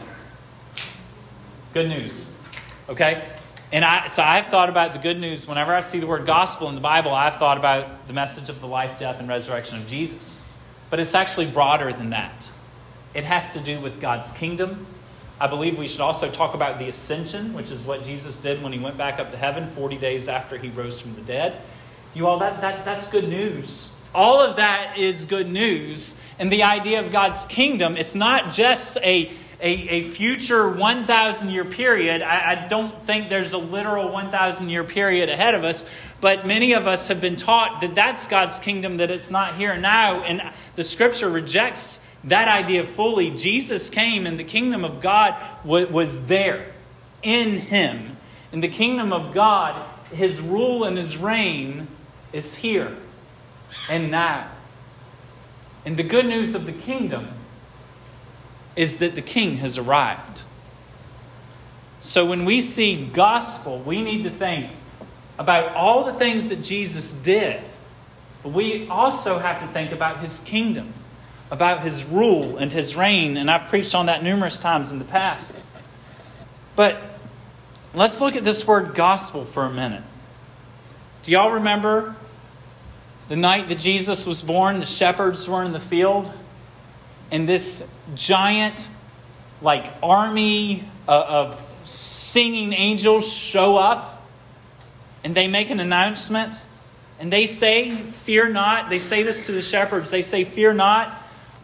Good 1.75 1.91
news. 1.91 2.33
Okay? 2.89 3.23
And 3.73 3.85
I, 3.85 4.07
so 4.07 4.23
I've 4.23 4.47
thought 4.47 4.71
about 4.71 4.95
the 4.95 5.01
good 5.01 5.21
news. 5.21 5.47
Whenever 5.47 5.75
I 5.75 5.81
see 5.81 5.99
the 5.99 6.07
word 6.07 6.25
gospel 6.25 6.71
in 6.71 6.75
the 6.75 6.81
Bible, 6.81 7.13
I've 7.13 7.37
thought 7.37 7.59
about 7.59 8.07
the 8.07 8.15
message 8.15 8.49
of 8.49 8.63
the 8.63 8.67
life, 8.67 8.99
death, 8.99 9.21
and 9.21 9.29
resurrection 9.29 9.77
of 9.77 9.87
Jesus. 9.87 10.47
But 10.91 11.01
it's 11.01 11.15
actually 11.15 11.47
broader 11.47 11.93
than 11.93 12.11
that. 12.11 12.51
It 13.15 13.25
has 13.25 13.51
to 13.53 13.61
do 13.61 13.81
with 13.81 14.01
God's 14.01 14.33
kingdom. 14.33 14.87
I 15.41 15.47
believe 15.47 15.79
we 15.79 15.89
should 15.89 16.01
also 16.01 16.31
talk 16.31 16.55
about 16.55 16.79
the 16.79 16.89
ascension, 16.89 17.53
which 17.53 17.71
is 17.71 17.85
what 17.85 18.03
Jesus 18.03 18.39
did 18.41 18.63
when 18.63 18.73
he 18.73 18.79
went 18.79 18.97
back 18.97 19.19
up 19.19 19.31
to 19.33 19.37
heaven 19.37 19.67
40 19.67 19.97
days 19.99 20.29
after 20.29 20.57
he 20.57 20.69
rose 20.71 21.01
from 21.01 21.15
the 21.15 21.23
dead. 21.23 21.61
You 22.15 22.27
all, 22.27 22.39
that, 22.39 22.61
that, 22.61 22.85
that's 22.85 23.07
good 23.09 23.29
news. 23.29 23.91
All 24.15 24.41
of 24.41 24.57
that 24.57 24.97
is 24.97 25.27
good 25.27 25.51
news 25.51 26.19
and 26.39 26.53
the 26.53 26.63
idea 26.63 27.05
of 27.05 27.13
God's 27.13 27.47
kingdom, 27.47 27.97
it's 27.97 28.15
not 28.15 28.51
just 28.51 28.99
a, 28.99 29.33
a, 29.61 29.71
a 29.71 30.03
future 30.03 30.69
1,000 30.69 31.51
year 31.51 31.65
period. 31.65 32.23
I, 32.23 32.53
I 32.53 32.69
don't 32.69 33.07
think 33.07 33.29
there's 33.29 33.53
a 33.53 33.59
literal 33.59 34.13
1,000 34.13 34.69
year 34.69 34.85
period 34.85 35.29
ahead 35.29 35.55
of 35.55 35.65
us, 35.65 35.87
but 36.21 36.47
many 36.47 36.75
of 36.75 36.87
us 36.87 37.09
have 37.09 37.21
been 37.21 37.37
taught 37.37 37.81
that 37.81 37.95
that's 37.95 38.27
God's 38.29 38.59
kingdom, 38.59 38.99
that 38.99 39.11
it's 39.11 39.31
not 39.31 39.55
here 39.55 39.77
now. 39.77 40.23
And 40.23 40.43
the 40.75 40.85
scripture 40.85 41.29
rejects 41.29 42.03
that 42.25 42.49
idea 42.49 42.85
fully. 42.85 43.31
Jesus 43.31 43.89
came, 43.89 44.27
and 44.27 44.39
the 44.39 44.45
kingdom 44.45 44.85
of 44.85 45.01
God 45.01 45.37
was, 45.65 45.89
was 45.89 46.27
there 46.27 46.73
in 47.23 47.59
him. 47.59 48.17
In 48.53 48.61
the 48.61 48.69
kingdom 48.69 49.13
of 49.13 49.33
God, 49.33 49.87
his 50.13 50.41
rule 50.41 50.85
and 50.85 50.97
his 50.97 51.19
reign 51.19 51.89
is 52.33 52.55
here 52.55 52.95
and 53.89 54.11
now. 54.11 54.51
And 55.85 55.97
the 55.97 56.03
good 56.03 56.27
news 56.27 56.55
of 56.55 56.67
the 56.67 56.73
kingdom 56.73 57.29
is 58.77 58.99
that 58.99 59.15
the 59.15 59.23
king 59.23 59.57
has 59.57 59.79
arrived. 59.79 60.43
So 62.01 62.25
when 62.25 62.45
we 62.45 62.61
see 62.61 63.05
gospel, 63.07 63.81
we 63.81 64.03
need 64.03 64.23
to 64.25 64.31
think 64.31 64.71
about 65.39 65.75
all 65.75 66.05
the 66.05 66.13
things 66.13 66.51
that 66.51 66.63
Jesus 66.63 67.13
did. 67.13 67.69
But 68.43 68.53
we 68.53 68.87
also 68.89 69.39
have 69.39 69.61
to 69.61 69.67
think 69.69 69.93
about 69.93 70.21
his 70.21 70.41
kingdom, 70.41 70.93
about 71.51 71.81
his 71.81 72.05
rule 72.05 72.59
and 72.59 72.73
his 72.73 72.97
reign. 72.97 73.37
And 73.37 73.51
I've 73.51 73.69
preached 73.69 73.95
on 73.95 74.07
that 74.07 74.23
numerous 74.23 74.61
times 74.61 74.93
in 74.93 74.99
the 74.99 75.05
past. 75.05 75.65
But 76.77 77.03
let's 77.95 78.21
look 78.21 78.37
at 78.37 78.45
this 78.45 78.67
word 78.67 78.95
gospel 78.95 79.45
for 79.45 79.65
a 79.65 79.73
minute. 79.73 80.05
Do 81.23 81.33
y'all 81.33 81.53
remember 81.53 82.15
the 83.29 83.37
night 83.37 83.69
that 83.69 83.79
Jesus 83.81 84.27
was 84.27 84.43
born, 84.43 84.79
the 84.79 84.87
shepherds 84.87 85.49
were 85.49 85.65
in 85.65 85.73
the 85.73 85.81
field, 85.81 86.31
and 87.31 87.49
this 87.49 87.87
giant, 88.15 88.87
like, 89.61 89.87
army 90.03 90.85
uh, 91.09 91.25
of 91.29 91.67
singing 91.85 92.73
angels 92.73 93.31
show 93.31 93.77
up, 93.77 94.23
and 95.25 95.35
they 95.35 95.49
make 95.49 95.71
an 95.71 95.81
announcement, 95.81 96.57
and 97.19 97.33
they 97.33 97.47
say, 97.47 97.97
Fear 97.97 98.51
not. 98.51 98.91
They 98.91 98.99
say 98.99 99.23
this 99.23 99.47
to 99.47 99.53
the 99.53 99.63
shepherds. 99.63 100.11
They 100.11 100.23
say, 100.23 100.45
Fear 100.45 100.75
not. 100.75 101.23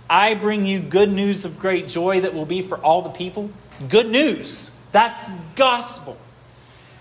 I 0.08 0.34
bring 0.34 0.66
you 0.66 0.80
good 0.80 1.10
news 1.10 1.44
of 1.44 1.58
great 1.58 1.88
joy 1.88 2.22
that 2.22 2.34
will 2.34 2.46
be 2.46 2.62
for 2.62 2.78
all 2.78 3.02
the 3.02 3.10
people. 3.10 3.50
Good 3.88 4.10
news. 4.10 4.70
That's 4.90 5.28
gospel. 5.56 6.18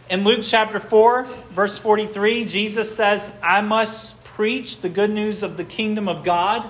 In 0.10 0.24
Luke 0.24 0.42
chapter 0.44 0.80
4, 0.80 1.24
verse 1.24 1.78
43, 1.78 2.46
Jesus 2.46 2.94
says, 2.94 3.34
I 3.42 3.62
must 3.62 4.22
preach 4.24 4.80
the 4.80 4.90
good 4.90 5.10
news 5.10 5.44
of 5.44 5.58
the 5.58 5.64
kingdom 5.64 6.08
of 6.08 6.24
God 6.24 6.70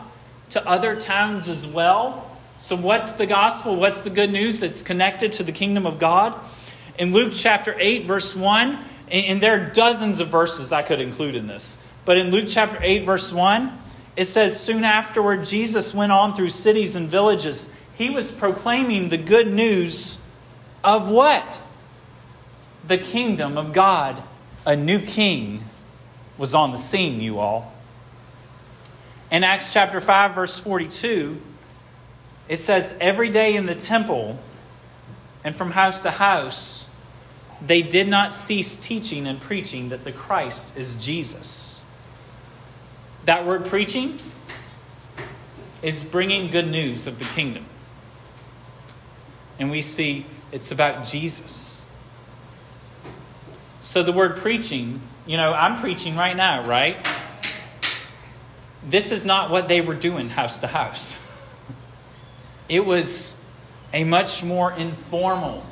to 0.52 0.68
other 0.68 1.00
towns 1.00 1.50
as 1.50 1.66
well. 1.66 2.28
So, 2.60 2.76
what's 2.76 3.14
the 3.14 3.26
gospel? 3.26 3.76
What's 3.76 4.02
the 4.02 4.10
good 4.10 4.32
news 4.32 4.60
that's 4.60 4.82
connected 4.82 5.34
to 5.34 5.44
the 5.44 5.52
kingdom 5.52 5.88
of 5.88 5.98
God? 5.98 6.40
In 7.00 7.12
Luke 7.12 7.34
chapter 7.34 7.76
8, 7.78 8.06
verse 8.06 8.36
1, 8.36 8.78
and 9.10 9.42
there 9.42 9.60
are 9.60 9.70
dozens 9.72 10.20
of 10.20 10.28
verses 10.28 10.72
I 10.72 10.84
could 10.84 11.00
include 11.00 11.36
in 11.36 11.48
this, 11.48 11.78
but 12.06 12.18
in 12.18 12.30
Luke 12.32 12.46
chapter 12.48 12.78
8, 12.80 13.06
verse 13.06 13.32
1, 13.32 13.78
it 14.16 14.26
says, 14.26 14.60
Soon 14.60 14.84
afterward, 14.84 15.46
Jesus 15.46 15.94
went 15.94 16.12
on 16.12 16.34
through 16.34 16.50
cities 16.50 16.96
and 16.96 17.10
villages. 17.10 17.72
He 17.98 18.10
was 18.10 18.32
proclaiming 18.32 19.10
the 19.10 19.18
good 19.18 19.48
news 19.48 20.18
of 20.84 21.10
what? 21.10 21.60
The 22.88 22.98
kingdom 22.98 23.58
of 23.58 23.74
God. 23.74 24.22
A 24.66 24.76
new 24.76 25.00
king 25.00 25.64
was 26.38 26.54
on 26.54 26.72
the 26.72 26.78
scene, 26.78 27.22
you 27.22 27.40
all. 27.40 27.71
In 29.32 29.44
Acts 29.46 29.72
chapter 29.72 30.02
5, 30.02 30.36
verse 30.36 30.58
42, 30.58 31.42
it 32.50 32.58
says, 32.58 32.96
Every 33.00 33.30
day 33.30 33.56
in 33.56 33.66
the 33.66 33.76
temple 33.76 34.38
and 35.44 35.56
from 35.56 35.72
house 35.72 36.02
to 36.02 36.12
house, 36.12 36.90
they 37.66 37.82
did 37.82 38.08
not 38.08 38.34
cease 38.34 38.76
teaching 38.76 39.26
and 39.26 39.40
preaching 39.40 39.90
that 39.90 40.04
the 40.04 40.12
Christ 40.12 40.78
is 40.78 40.96
Jesus. 40.96 41.84
That 43.26 43.46
word 43.48 43.66
preaching 43.66 44.18
is 45.82 46.04
bringing 46.04 46.52
good 46.52 46.68
news 46.68 47.08
of 47.08 47.18
the 47.18 47.26
kingdom. 47.26 47.66
And 49.58 49.72
we 49.72 49.82
see 49.82 50.26
it's 50.52 50.72
about 50.72 51.06
Jesus. 51.06 51.86
So 53.80 54.04
the 54.04 54.12
word 54.12 54.38
preaching 54.38 55.02
you 55.26 55.38
know, 55.38 55.54
I'm 55.54 55.80
preaching 55.80 56.16
right 56.16 56.36
now, 56.36 56.68
right? 56.68 56.98
This 58.84 59.12
is 59.12 59.26
not 59.26 59.50
what 59.50 59.68
they 59.68 59.82
were 59.82 59.94
doing 59.94 60.30
house 60.30 60.60
to 60.60 60.68
house. 60.68 61.20
It 62.68 62.86
was 62.86 63.36
a 63.94 64.04
much 64.04 64.44
more 64.44 64.72
informal 64.72 65.64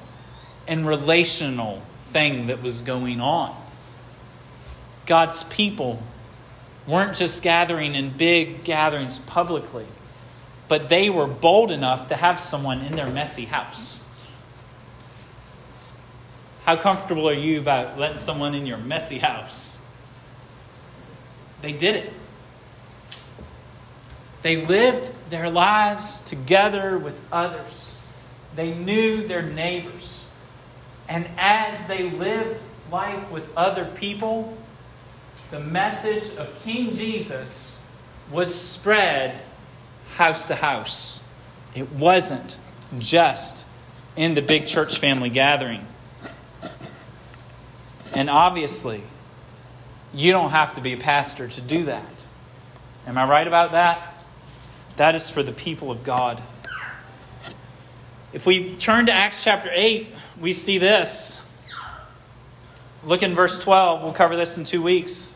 and 0.67 0.85
relational 0.85 1.81
thing 2.11 2.47
that 2.47 2.61
was 2.61 2.81
going 2.81 3.21
on. 3.21 3.55
God's 5.05 5.43
people 5.45 6.03
weren't 6.85 7.15
just 7.15 7.41
gathering 7.41 7.95
in 7.95 8.11
big 8.11 8.63
gatherings 8.63 9.19
publicly, 9.19 9.87
but 10.67 10.89
they 10.89 11.09
were 11.09 11.27
bold 11.27 11.71
enough 11.71 12.09
to 12.09 12.15
have 12.15 12.39
someone 12.39 12.81
in 12.81 12.95
their 12.95 13.09
messy 13.09 13.45
house. 13.45 14.03
How 16.65 16.75
comfortable 16.75 17.27
are 17.27 17.33
you 17.33 17.59
about 17.59 17.97
letting 17.97 18.17
someone 18.17 18.53
in 18.53 18.67
your 18.67 18.77
messy 18.77 19.17
house? 19.17 19.79
They 21.61 21.71
did 21.71 21.95
it. 21.95 22.13
They 24.41 24.65
lived 24.65 25.11
their 25.29 25.49
lives 25.49 26.21
together 26.21 26.97
with 26.97 27.19
others. 27.31 27.99
They 28.55 28.73
knew 28.73 29.27
their 29.27 29.43
neighbors. 29.43 30.31
And 31.07 31.27
as 31.37 31.85
they 31.87 32.09
lived 32.09 32.61
life 32.91 33.29
with 33.31 33.49
other 33.57 33.85
people, 33.85 34.57
the 35.51 35.59
message 35.59 36.35
of 36.37 36.53
King 36.63 36.93
Jesus 36.93 37.83
was 38.31 38.53
spread 38.53 39.39
house 40.15 40.47
to 40.47 40.55
house. 40.55 41.19
It 41.75 41.91
wasn't 41.91 42.57
just 42.97 43.65
in 44.15 44.35
the 44.35 44.41
big 44.41 44.67
church 44.67 44.99
family 44.99 45.29
gathering. 45.29 45.85
And 48.15 48.29
obviously, 48.29 49.03
you 50.13 50.31
don't 50.31 50.51
have 50.51 50.75
to 50.75 50.81
be 50.81 50.93
a 50.93 50.97
pastor 50.97 51.47
to 51.47 51.61
do 51.61 51.85
that. 51.85 52.05
Am 53.05 53.17
I 53.17 53.27
right 53.27 53.47
about 53.47 53.71
that? 53.71 54.15
That 54.99 55.15
is 55.15 55.29
for 55.29 55.43
the 55.43 55.53
people 55.53 55.91
of 55.91 56.03
God. 56.03 56.43
If 58.33 58.45
we 58.45 58.75
turn 58.75 59.05
to 59.05 59.13
Acts 59.13 59.41
chapter 59.41 59.69
8, 59.71 60.09
we 60.41 60.51
see 60.51 60.77
this. 60.77 61.39
Look 63.05 63.23
in 63.23 63.33
verse 63.33 63.57
12. 63.59 64.03
We'll 64.03 64.11
cover 64.11 64.35
this 64.35 64.57
in 64.57 64.65
two 64.65 64.81
weeks. 64.81 65.35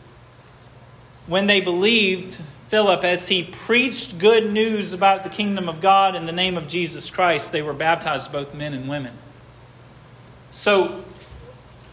When 1.26 1.46
they 1.46 1.62
believed 1.62 2.38
Philip 2.68 3.04
as 3.04 3.26
he 3.28 3.44
preached 3.44 4.18
good 4.18 4.52
news 4.52 4.92
about 4.92 5.24
the 5.24 5.30
kingdom 5.30 5.70
of 5.70 5.80
God 5.80 6.14
in 6.14 6.26
the 6.26 6.32
name 6.32 6.58
of 6.58 6.68
Jesus 6.68 7.08
Christ, 7.08 7.50
they 7.50 7.62
were 7.62 7.72
baptized, 7.72 8.30
both 8.30 8.52
men 8.52 8.74
and 8.74 8.86
women. 8.86 9.16
So, 10.50 11.02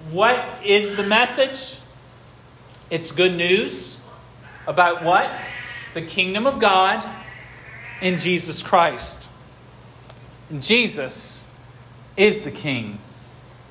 what 0.09 0.45
is 0.65 0.97
the 0.97 1.03
message? 1.03 1.79
It's 2.89 3.13
good 3.13 3.37
news 3.37 3.97
about 4.67 5.03
what? 5.03 5.41
The 5.93 6.01
kingdom 6.01 6.45
of 6.45 6.59
God 6.59 7.09
in 8.01 8.17
Jesus 8.17 8.61
Christ. 8.61 9.29
Jesus 10.59 11.47
is 12.17 12.41
the 12.41 12.51
king, 12.51 12.99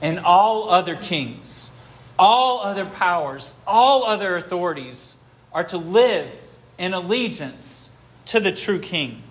and 0.00 0.18
all 0.18 0.70
other 0.70 0.96
kings, 0.96 1.72
all 2.18 2.60
other 2.60 2.86
powers, 2.86 3.54
all 3.66 4.04
other 4.04 4.36
authorities 4.36 5.16
are 5.52 5.64
to 5.64 5.76
live 5.76 6.30
in 6.78 6.94
allegiance 6.94 7.90
to 8.26 8.40
the 8.40 8.52
true 8.52 8.78
king. 8.78 9.22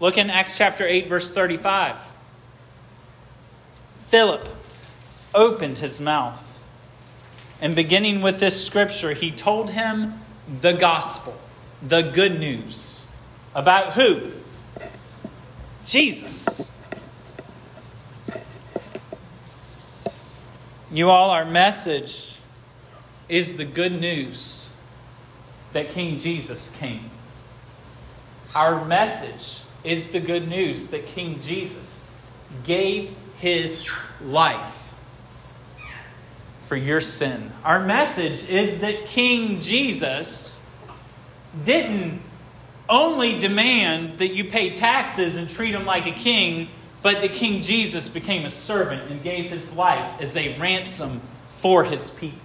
Look 0.00 0.16
in 0.16 0.30
Acts 0.30 0.56
chapter 0.56 0.86
8, 0.86 1.08
verse 1.08 1.30
35. 1.30 1.96
Philip 4.08 4.48
opened 5.34 5.78
his 5.78 6.00
mouth, 6.00 6.42
and 7.60 7.74
beginning 7.74 8.22
with 8.22 8.40
this 8.40 8.64
scripture, 8.64 9.12
he 9.12 9.30
told 9.30 9.70
him 9.70 10.14
the 10.60 10.72
gospel, 10.72 11.36
the 11.82 12.02
good 12.02 12.38
news. 12.38 13.03
About 13.54 13.92
who? 13.92 14.30
Jesus. 15.84 16.70
You 20.90 21.10
all, 21.10 21.30
our 21.30 21.44
message 21.44 22.36
is 23.28 23.56
the 23.56 23.64
good 23.64 23.98
news 24.00 24.68
that 25.72 25.90
King 25.90 26.18
Jesus 26.18 26.70
came. 26.78 27.10
Our 28.54 28.84
message 28.84 29.62
is 29.82 30.08
the 30.08 30.20
good 30.20 30.48
news 30.48 30.88
that 30.88 31.06
King 31.06 31.40
Jesus 31.40 32.08
gave 32.62 33.14
his 33.36 33.88
life 34.22 34.90
for 36.68 36.76
your 36.76 37.00
sin. 37.00 37.52
Our 37.64 37.84
message 37.84 38.48
is 38.48 38.80
that 38.80 39.04
King 39.06 39.60
Jesus 39.60 40.60
didn't 41.64 42.20
only 42.88 43.38
demand 43.38 44.18
that 44.18 44.34
you 44.34 44.44
pay 44.44 44.70
taxes 44.74 45.36
and 45.36 45.48
treat 45.48 45.74
him 45.74 45.86
like 45.86 46.06
a 46.06 46.12
king, 46.12 46.68
but 47.02 47.20
the 47.20 47.28
King 47.28 47.62
Jesus 47.62 48.08
became 48.08 48.44
a 48.44 48.50
servant 48.50 49.10
and 49.10 49.22
gave 49.22 49.50
his 49.50 49.74
life 49.74 50.20
as 50.20 50.36
a 50.36 50.58
ransom 50.58 51.20
for 51.50 51.84
his 51.84 52.10
people. 52.10 52.38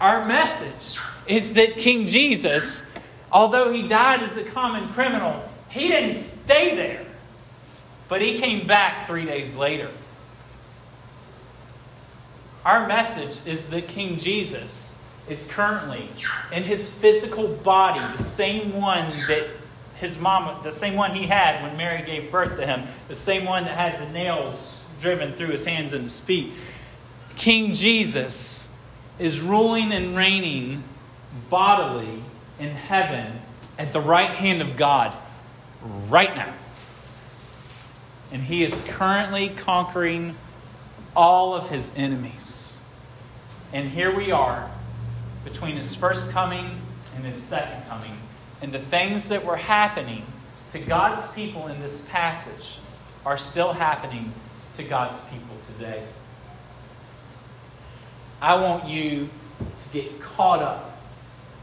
Our 0.00 0.26
message 0.26 1.00
is 1.26 1.54
that 1.54 1.76
King 1.76 2.06
Jesus, 2.06 2.82
although 3.32 3.72
he 3.72 3.86
died 3.86 4.22
as 4.22 4.36
a 4.36 4.44
common 4.44 4.88
criminal, 4.92 5.48
he 5.68 5.88
didn't 5.88 6.14
stay 6.14 6.76
there, 6.76 7.06
but 8.08 8.20
he 8.20 8.38
came 8.38 8.66
back 8.66 9.06
three 9.06 9.24
days 9.24 9.56
later. 9.56 9.90
Our 12.64 12.86
message 12.88 13.38
is 13.46 13.68
that 13.68 13.88
King 13.88 14.18
Jesus 14.18 14.95
is 15.28 15.46
currently 15.50 16.08
in 16.52 16.62
his 16.62 16.88
physical 16.88 17.48
body, 17.48 18.00
the 18.12 18.22
same 18.22 18.72
one 18.74 19.08
that 19.28 19.48
his 19.96 20.18
mom, 20.18 20.62
the 20.62 20.72
same 20.72 20.94
one 20.94 21.12
he 21.12 21.26
had 21.26 21.62
when 21.62 21.76
Mary 21.76 22.02
gave 22.02 22.30
birth 22.30 22.56
to 22.56 22.66
him, 22.66 22.84
the 23.08 23.14
same 23.14 23.44
one 23.44 23.64
that 23.64 23.76
had 23.76 24.00
the 24.00 24.12
nails 24.12 24.84
driven 25.00 25.34
through 25.34 25.48
his 25.48 25.64
hands 25.64 25.92
and 25.92 26.04
his 26.04 26.20
feet. 26.20 26.52
King 27.36 27.74
Jesus 27.74 28.68
is 29.18 29.40
ruling 29.40 29.92
and 29.92 30.16
reigning 30.16 30.84
bodily 31.50 32.22
in 32.58 32.70
heaven 32.70 33.40
at 33.78 33.92
the 33.92 34.00
right 34.00 34.30
hand 34.30 34.62
of 34.62 34.76
God 34.76 35.16
right 36.08 36.34
now. 36.34 36.54
And 38.32 38.42
he 38.42 38.64
is 38.64 38.82
currently 38.88 39.48
conquering 39.50 40.36
all 41.14 41.54
of 41.54 41.70
his 41.70 41.90
enemies. 41.96 42.82
And 43.72 43.88
here 43.88 44.14
we 44.14 44.30
are 44.30 44.70
between 45.46 45.76
his 45.76 45.94
first 45.94 46.32
coming 46.32 46.82
and 47.14 47.24
his 47.24 47.36
second 47.36 47.86
coming. 47.88 48.18
And 48.60 48.74
the 48.74 48.80
things 48.80 49.28
that 49.28 49.44
were 49.44 49.56
happening 49.56 50.26
to 50.72 50.80
God's 50.80 51.26
people 51.34 51.68
in 51.68 51.78
this 51.78 52.00
passage 52.10 52.78
are 53.24 53.38
still 53.38 53.72
happening 53.72 54.32
to 54.74 54.82
God's 54.82 55.20
people 55.20 55.56
today. 55.74 56.04
I 58.42 58.56
want 58.56 58.88
you 58.88 59.30
to 59.78 59.88
get 59.90 60.20
caught 60.20 60.62
up 60.62 60.98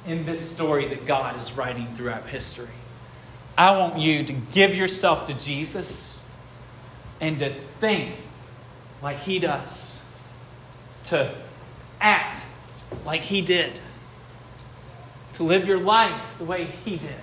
in 0.07 0.25
this 0.25 0.39
story 0.49 0.87
that 0.87 1.05
God 1.05 1.35
is 1.35 1.51
writing 1.57 1.93
throughout 1.93 2.27
history. 2.27 2.69
I 3.57 3.77
want 3.77 3.99
you 3.99 4.23
to 4.23 4.33
give 4.33 4.73
yourself 4.75 5.27
to 5.27 5.33
Jesus 5.33 6.23
and 7.19 7.37
to 7.39 7.49
think 7.49 8.15
like 9.01 9.19
He 9.19 9.39
does, 9.39 10.03
to 11.05 11.35
act 11.99 12.41
like 13.05 13.21
He 13.21 13.41
did, 13.41 13.79
to 15.33 15.43
live 15.43 15.67
your 15.67 15.79
life 15.79 16.37
the 16.37 16.43
way 16.43 16.65
He 16.65 16.97
did, 16.97 17.19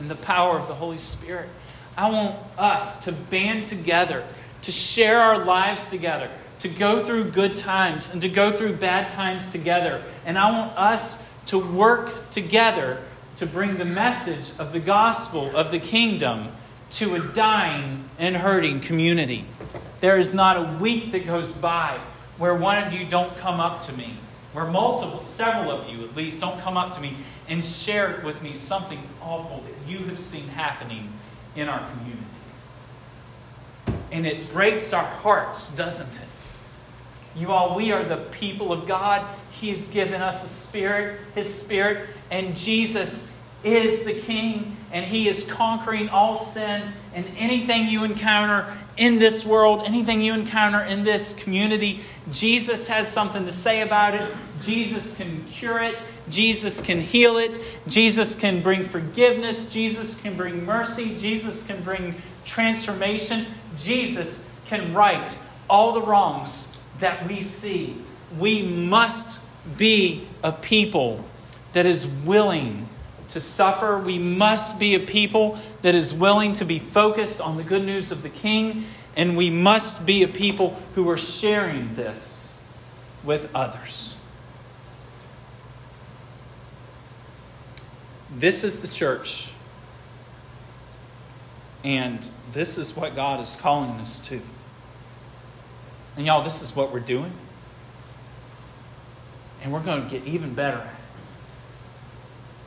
in 0.00 0.08
the 0.08 0.16
power 0.16 0.58
of 0.58 0.68
the 0.68 0.74
Holy 0.74 0.98
Spirit. 0.98 1.48
I 1.96 2.10
want 2.10 2.36
us 2.56 3.04
to 3.04 3.12
band 3.12 3.66
together, 3.66 4.24
to 4.62 4.72
share 4.72 5.18
our 5.18 5.44
lives 5.44 5.88
together, 5.88 6.30
to 6.60 6.68
go 6.68 7.02
through 7.02 7.30
good 7.30 7.56
times 7.56 8.10
and 8.10 8.22
to 8.22 8.28
go 8.28 8.50
through 8.50 8.76
bad 8.76 9.08
times 9.08 9.48
together. 9.48 10.02
And 10.24 10.38
I 10.38 10.50
want 10.50 10.78
us 10.78 11.26
to 11.46 11.58
work 11.58 12.30
together 12.30 12.98
to 13.36 13.46
bring 13.46 13.78
the 13.78 13.84
message 13.84 14.52
of 14.58 14.72
the 14.72 14.80
gospel 14.80 15.56
of 15.56 15.70
the 15.70 15.78
kingdom 15.78 16.52
to 16.90 17.14
a 17.14 17.18
dying 17.18 18.04
and 18.18 18.36
hurting 18.36 18.80
community. 18.80 19.44
There 20.00 20.18
is 20.18 20.34
not 20.34 20.56
a 20.56 20.78
week 20.78 21.12
that 21.12 21.26
goes 21.26 21.52
by 21.52 21.98
where 22.36 22.54
one 22.54 22.82
of 22.82 22.92
you 22.92 23.06
don't 23.06 23.36
come 23.36 23.60
up 23.60 23.80
to 23.80 23.92
me, 23.92 24.16
where 24.52 24.64
multiple, 24.64 25.24
several 25.24 25.70
of 25.70 25.88
you 25.88 26.04
at 26.04 26.16
least, 26.16 26.40
don't 26.40 26.58
come 26.60 26.76
up 26.76 26.92
to 26.94 27.00
me 27.00 27.16
and 27.48 27.64
share 27.64 28.20
with 28.24 28.42
me 28.42 28.54
something 28.54 29.00
awful 29.22 29.62
that 29.62 29.90
you 29.90 29.98
have 30.06 30.18
seen 30.18 30.46
happening 30.48 31.12
in 31.56 31.68
our 31.68 31.88
community. 31.90 32.24
And 34.12 34.26
it 34.26 34.50
breaks 34.52 34.92
our 34.92 35.04
hearts, 35.04 35.74
doesn't 35.74 36.20
it? 36.20 36.28
You 37.36 37.52
all, 37.52 37.76
we 37.76 37.92
are 37.92 38.02
the 38.02 38.16
people 38.16 38.72
of 38.72 38.86
God. 38.86 39.24
He's 39.52 39.86
given 39.88 40.20
us 40.20 40.42
a 40.42 40.48
spirit, 40.48 41.20
His 41.34 41.52
spirit, 41.52 42.08
and 42.30 42.56
Jesus 42.56 43.30
is 43.62 44.04
the 44.04 44.14
King, 44.14 44.76
and 44.92 45.04
He 45.04 45.28
is 45.28 45.44
conquering 45.50 46.08
all 46.08 46.36
sin 46.36 46.92
and 47.14 47.26
anything 47.36 47.86
you 47.86 48.04
encounter 48.04 48.66
in 48.96 49.18
this 49.18 49.44
world, 49.44 49.82
anything 49.86 50.20
you 50.20 50.34
encounter 50.34 50.80
in 50.80 51.04
this 51.04 51.34
community. 51.34 52.00
Jesus 52.30 52.86
has 52.88 53.10
something 53.10 53.46
to 53.46 53.52
say 53.52 53.80
about 53.80 54.14
it. 54.14 54.30
Jesus 54.60 55.16
can 55.16 55.44
cure 55.46 55.80
it. 55.80 56.02
Jesus 56.28 56.80
can 56.80 57.00
heal 57.00 57.38
it. 57.38 57.58
Jesus 57.88 58.34
can 58.34 58.62
bring 58.62 58.84
forgiveness. 58.84 59.68
Jesus 59.70 60.20
can 60.20 60.36
bring 60.36 60.64
mercy. 60.64 61.16
Jesus 61.16 61.62
can 61.62 61.82
bring 61.82 62.14
transformation. 62.44 63.46
Jesus 63.78 64.46
can 64.66 64.92
right 64.92 65.36
all 65.68 65.94
the 65.94 66.02
wrongs 66.02 66.76
that 66.98 67.26
we 67.26 67.40
see. 67.40 67.96
We 68.38 68.62
must 68.62 69.40
be 69.78 70.28
a 70.42 70.52
people 70.52 71.24
that 71.72 71.86
is 71.86 72.06
willing 72.06 72.88
to 73.30 73.40
suffer. 73.40 73.98
We 73.98 74.18
must 74.18 74.78
be 74.78 74.94
a 74.94 75.00
people 75.00 75.58
that 75.82 75.94
is 75.94 76.12
willing 76.12 76.52
to 76.54 76.64
be 76.64 76.78
focused 76.78 77.40
on 77.40 77.56
the 77.56 77.62
good 77.62 77.84
news 77.84 78.10
of 78.12 78.22
the 78.22 78.28
King. 78.28 78.84
And 79.16 79.36
we 79.36 79.50
must 79.50 80.06
be 80.06 80.22
a 80.22 80.28
people 80.28 80.76
who 80.94 81.08
are 81.10 81.16
sharing 81.16 81.94
this 81.94 82.56
with 83.24 83.50
others. 83.54 84.18
This 88.36 88.64
is 88.64 88.80
the 88.80 88.88
church. 88.88 89.52
And 91.82 92.30
this 92.52 92.78
is 92.78 92.96
what 92.96 93.14
God 93.14 93.40
is 93.40 93.56
calling 93.56 93.90
us 94.00 94.20
to. 94.28 94.40
And 96.16 96.26
y'all, 96.26 96.42
this 96.42 96.62
is 96.62 96.74
what 96.74 96.92
we're 96.92 97.00
doing. 97.00 97.32
And 99.62 99.72
we're 99.72 99.82
going 99.82 100.02
to 100.02 100.08
get 100.08 100.26
even 100.26 100.54
better. 100.54 100.88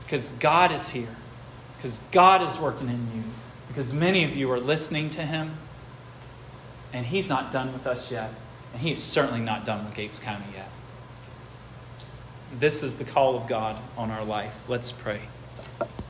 Because 0.04 0.30
God 0.32 0.72
is 0.72 0.90
here. 0.90 1.16
Because 1.78 2.00
God 2.12 2.42
is 2.42 2.60
working 2.60 2.90
in 2.90 3.10
you. 3.16 3.24
Because 3.68 3.94
many 3.94 4.24
of 4.24 4.36
you 4.36 4.52
are 4.52 4.60
listening 4.60 5.10
to 5.12 5.22
Him. 5.22 5.58
And 6.92 7.06
He's 7.06 7.30
not 7.30 7.52
done 7.52 7.74
with 7.74 7.88
us 7.88 8.12
yet. 8.12 8.32
And 8.74 8.82
He 8.82 8.92
is 8.92 9.02
certainly 9.02 9.42
not 9.42 9.66
done 9.66 9.86
with 9.86 9.96
Gates 9.96 10.20
County 10.20 10.46
yet. 10.54 10.70
This 12.60 12.84
is 12.84 12.96
the 12.96 13.04
call 13.04 13.36
of 13.36 13.48
God 13.48 13.78
on 13.98 14.12
our 14.12 14.24
life. 14.24 14.54
Let's 14.68 14.92
pray. 14.92 15.22